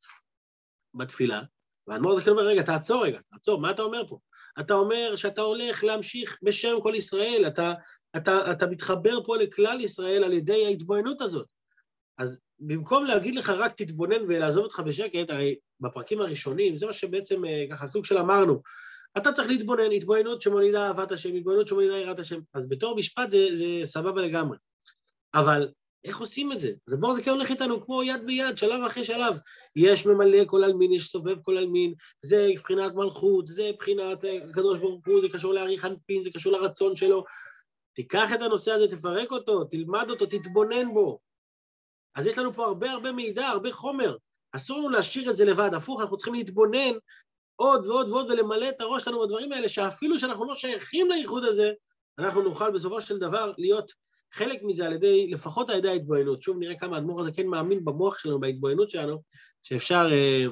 בתפילה. 0.93 1.41
והאדמו"ר 1.87 2.15
זקן 2.15 2.31
אומר, 2.31 2.43
רגע, 2.43 2.61
תעצור 2.61 3.05
רגע, 3.05 3.19
תעצור, 3.31 3.61
מה 3.61 3.71
אתה 3.71 3.81
אומר 3.81 4.07
פה? 4.07 4.19
אתה 4.59 4.73
אומר 4.73 5.15
שאתה 5.15 5.41
הולך 5.41 5.83
להמשיך 5.83 6.37
בשם 6.43 6.77
כל 6.83 6.93
ישראל, 6.95 7.43
אתה, 7.47 7.73
אתה, 8.17 8.51
אתה 8.51 8.67
מתחבר 8.67 9.23
פה 9.23 9.37
לכלל 9.37 9.81
ישראל 9.81 10.23
על 10.23 10.33
ידי 10.33 10.65
ההתבוננות 10.65 11.21
הזאת. 11.21 11.47
אז 12.17 12.39
במקום 12.59 13.05
להגיד 13.05 13.35
לך 13.35 13.49
רק 13.49 13.73
תתבונן 13.77 14.21
ולעזוב 14.27 14.63
אותך 14.63 14.79
בשקט, 14.79 15.29
הרי 15.29 15.55
בפרקים 15.79 16.21
הראשונים, 16.21 16.77
זה 16.77 16.85
מה 16.85 16.93
שבעצם 16.93 17.45
אה, 17.45 17.65
ככה 17.71 17.87
סוג 17.87 18.05
של 18.05 18.17
אמרנו, 18.17 18.61
אתה 19.17 19.31
צריך 19.31 19.47
להתבונן, 19.47 19.91
התבוננות 19.91 20.41
שמולידה 20.41 20.87
אהבת 20.87 21.11
השם, 21.11 21.35
התבוננות 21.35 21.67
שמולידה 21.67 21.97
יראת 21.97 22.19
השם. 22.19 22.39
אז 22.53 22.69
בתור 22.69 22.95
משפט 22.95 23.31
זה, 23.31 23.47
זה 23.55 23.65
סבבה 23.83 24.21
לגמרי. 24.21 24.57
אבל 25.33 25.67
איך 26.03 26.19
עושים 26.19 26.51
את 26.51 26.59
זה? 26.59 26.71
אז 26.87 26.93
הדבר 26.93 27.09
הזה 27.09 27.23
כן 27.23 27.31
הולך 27.31 27.49
איתנו 27.49 27.85
כמו 27.85 28.03
יד 28.03 28.25
ביד, 28.25 28.57
שלב 28.57 28.83
אחרי 28.83 29.03
שלב. 29.03 29.35
יש 29.75 30.05
ממלא 30.05 30.45
כל 30.45 30.63
עלמין, 30.63 30.93
יש 30.93 31.07
סובב 31.07 31.41
כל 31.41 31.57
עלמין, 31.57 31.93
זה 32.21 32.47
מבחינת 32.51 32.93
מלכות, 32.95 33.47
זה 33.47 33.69
מבחינת 33.73 34.25
אה, 34.25 34.43
הקדוש 34.49 34.79
ברוך 34.79 35.07
הוא, 35.07 35.21
זה 35.21 35.27
קשור 35.29 35.53
לאריך 35.53 35.85
אנפין, 35.85 36.23
זה 36.23 36.29
קשור 36.33 36.53
לרצון 36.53 36.95
שלו. 36.95 37.23
תיקח 37.93 38.33
את 38.33 38.41
הנושא 38.41 38.71
הזה, 38.71 38.87
תפרק 38.87 39.31
אותו, 39.31 39.63
תלמד 39.63 40.09
אותו, 40.09 40.25
תתבונן 40.25 40.93
בו. 40.93 41.19
אז 42.15 42.27
יש 42.27 42.37
לנו 42.37 42.53
פה 42.53 42.65
הרבה 42.65 42.91
הרבה 42.91 43.11
מידע, 43.11 43.47
הרבה 43.47 43.73
חומר. 43.73 44.17
אסור 44.51 44.77
לנו 44.77 44.89
להשאיר 44.89 45.29
את 45.29 45.35
זה 45.35 45.45
לבד, 45.45 45.73
הפוך, 45.73 46.01
אנחנו 46.01 46.17
צריכים 46.17 46.33
להתבונן 46.33 46.93
עוד 47.59 47.85
ועוד 47.85 48.09
ועוד 48.09 48.31
ולמלא 48.31 48.69
את 48.69 48.81
הראש 48.81 49.03
שלנו 49.03 49.21
בדברים 49.21 49.51
האלה, 49.51 49.69
שאפילו 49.69 50.19
שאנחנו 50.19 50.45
לא 50.45 50.55
שייכים 50.55 51.09
לייחוד 51.09 51.43
הזה, 51.43 51.71
אנחנו 52.19 52.41
נוכל 52.41 52.71
בסופו 52.71 53.01
של 53.01 53.17
דבר 53.17 53.53
להיות 53.57 53.91
חלק 54.33 54.63
מזה 54.63 54.87
על 54.87 54.93
ידי, 54.93 55.27
לפחות 55.31 55.69
על 55.69 55.77
ידי 55.77 55.89
ההתבוננות. 55.89 56.41
שוב 56.41 56.57
נראה 56.59 56.79
כמה 56.79 56.95
האדמו"ר 56.95 57.21
הזה 57.21 57.31
כן 57.31 57.47
מאמין 57.47 57.85
במוח 57.85 58.19
שלנו, 58.19 58.39
בהתבוננות 58.39 58.89
שלנו, 58.89 59.21
שאפשר, 59.63 60.09
אה, 60.11 60.45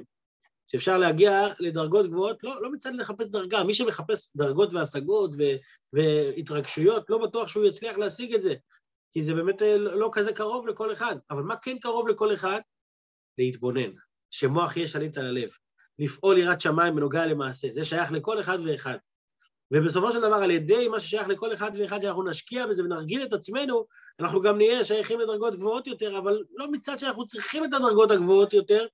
שאפשר 0.67 0.97
להגיע 0.97 1.47
לדרגות 1.59 2.05
גבוהות, 2.05 2.43
לא, 2.43 2.61
לא 2.61 2.71
מצד 2.71 2.95
לחפש 2.95 3.29
דרגה, 3.29 3.63
מי 3.63 3.73
שמחפש 3.73 4.31
דרגות 4.35 4.73
והשגות 4.73 5.31
ו, 5.37 5.43
והתרגשויות, 5.93 7.09
לא 7.09 7.17
בטוח 7.17 7.47
שהוא 7.47 7.65
יצליח 7.65 7.97
להשיג 7.97 8.35
את 8.35 8.41
זה, 8.41 8.55
כי 9.13 9.21
זה 9.21 9.33
באמת 9.33 9.61
אה, 9.61 9.77
לא 9.77 10.09
כזה 10.13 10.33
קרוב 10.33 10.67
לכל 10.67 10.93
אחד. 10.93 11.15
אבל 11.29 11.41
מה 11.41 11.55
כן 11.57 11.79
קרוב 11.79 12.07
לכל 12.07 12.33
אחד? 12.33 12.59
להתבונן, 13.37 13.91
שמוח 14.31 14.77
יהיה 14.77 14.87
שליט 14.87 15.17
על 15.17 15.25
הלב. 15.25 15.49
לפעול 15.99 16.37
יראת 16.37 16.61
שמיים 16.61 16.95
בנוגע 16.95 17.25
למעשה, 17.25 17.67
זה 17.71 17.85
שייך 17.85 18.11
לכל 18.11 18.39
אחד 18.39 18.57
ואחד. 18.63 18.97
ובסופו 19.71 20.11
של 20.11 20.21
דבר, 20.21 20.35
על 20.35 20.51
ידי 20.51 20.87
מה 20.87 20.99
ששייך 20.99 21.27
לכל 21.27 21.53
אחד 21.53 21.71
ואחד 21.75 22.01
שאנחנו 22.01 22.23
נשקיע 22.23 22.67
בזה 22.67 22.83
ונרגיל 22.83 23.23
את 23.23 23.33
עצמנו, 23.33 23.85
אנחנו 24.19 24.41
גם 24.41 24.57
נהיה 24.57 24.83
שייכים 24.83 25.19
לדרגות 25.19 25.55
גבוהות 25.55 25.87
יותר, 25.87 26.17
אבל 26.17 26.43
לא 26.55 26.71
מצד 26.71 26.99
שאנחנו 26.99 27.25
צריכים 27.25 27.63
את 27.63 27.73
הדרגות 27.73 28.11
הגבוהות 28.11 28.53
יותר, 28.53 28.85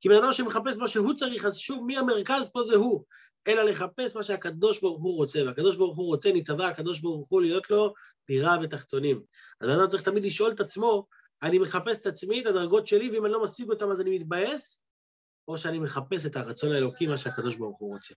כי 0.00 0.08
בן 0.08 0.14
אדם 0.14 0.32
שמחפש 0.32 0.76
מה 0.76 0.88
שהוא 0.88 1.14
צריך, 1.14 1.44
אז 1.44 1.56
שוב, 1.56 1.84
מי 1.86 1.98
המרכז 1.98 2.50
פה 2.52 2.62
זה 2.62 2.74
הוא, 2.74 3.04
אלא 3.48 3.62
לחפש 3.62 4.16
מה 4.16 4.22
שהקדוש 4.22 4.80
ברוך 4.80 5.02
הוא 5.02 5.16
רוצה, 5.16 5.42
והקדוש 5.46 5.76
ברוך 5.76 5.96
הוא 5.96 6.06
רוצה, 6.06 6.32
נתבע 6.32 6.66
הקדוש 6.66 7.00
ברוך 7.00 7.28
הוא 7.28 7.40
להיות 7.40 7.70
לו 7.70 7.94
דירה 8.28 8.56
ותחתונים. 8.62 9.22
אז 9.60 9.68
בן 9.68 9.74
אדם 9.78 9.88
צריך 9.88 10.02
תמיד 10.02 10.24
לשאול 10.24 10.50
את 10.50 10.60
עצמו, 10.60 11.06
אני 11.42 11.58
מחפש 11.58 11.98
את 11.98 12.06
עצמי, 12.06 12.40
את 12.40 12.46
הדרגות 12.46 12.86
שלי, 12.86 13.10
ואם 13.10 13.24
אני 13.24 13.32
לא 13.32 13.42
משיג 13.42 13.70
אותן 13.70 13.90
אז 13.90 14.00
אני 14.00 14.18
מתבאס, 14.18 14.80
או 15.48 15.58
שאני 15.58 15.78
מחפש 15.78 16.26
את 16.26 16.36
הרצון 16.36 16.72
האלוקי, 16.72 17.06
מה 17.06 17.16
שהקדוש 17.16 17.56
ברוך 17.56 17.78
הוא 17.78 17.94
רוצה. 17.94 18.14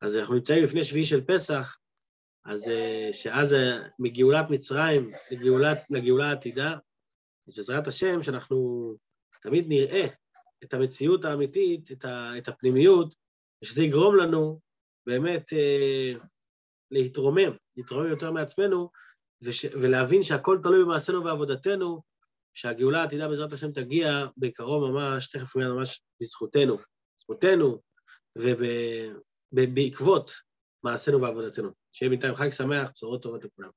אז 0.00 0.16
אנחנו 0.16 0.34
נמצאים 0.34 0.64
לפני 0.64 0.84
שביעי 0.84 1.04
של 1.04 1.24
פסח, 1.24 1.78
אז 2.44 2.68
אה, 2.68 3.08
שאז 3.12 3.54
אה, 3.54 3.88
מגאולת 3.98 4.50
מצרים 4.50 5.10
לגאולת, 5.30 5.78
לגאולה 5.90 6.28
העתידה, 6.28 6.76
אז 7.48 7.54
בעזרת 7.56 7.86
השם 7.86 8.22
שאנחנו 8.22 8.56
תמיד 9.42 9.64
נראה 9.68 10.06
את 10.64 10.74
המציאות 10.74 11.24
האמיתית, 11.24 11.92
את, 11.92 12.04
ה, 12.04 12.38
את 12.38 12.48
הפנימיות, 12.48 13.14
ושזה 13.62 13.82
יגרום 13.82 14.16
לנו 14.16 14.60
באמת 15.06 15.52
אה, 15.52 16.12
להתרומם, 16.90 17.56
להתרומם 17.76 18.10
יותר 18.10 18.30
מעצמנו, 18.30 18.90
וש, 19.42 19.64
ולהבין 19.64 20.22
שהכל 20.22 20.58
תלוי 20.62 20.84
במעשינו 20.84 21.24
ועבודתנו, 21.24 22.02
שהגאולה 22.54 23.00
העתידה 23.00 23.28
בעזרת 23.28 23.52
השם 23.52 23.72
תגיע 23.72 24.26
בקרוב 24.36 24.90
ממש, 24.90 25.26
תכף 25.26 25.56
מיד 25.56 25.68
ממש 25.68 26.02
בזכותנו, 26.20 26.78
בזכותנו, 27.18 27.80
ובעקבות 29.52 30.32
מעשינו 30.84 31.20
ועבודתנו. 31.20 31.70
שיהיה 31.92 32.10
בינתיים 32.10 32.34
חג 32.34 32.50
שמח, 32.50 32.90
בשורות 32.94 33.22
טובות 33.22 33.44
לכולם. 33.44 33.70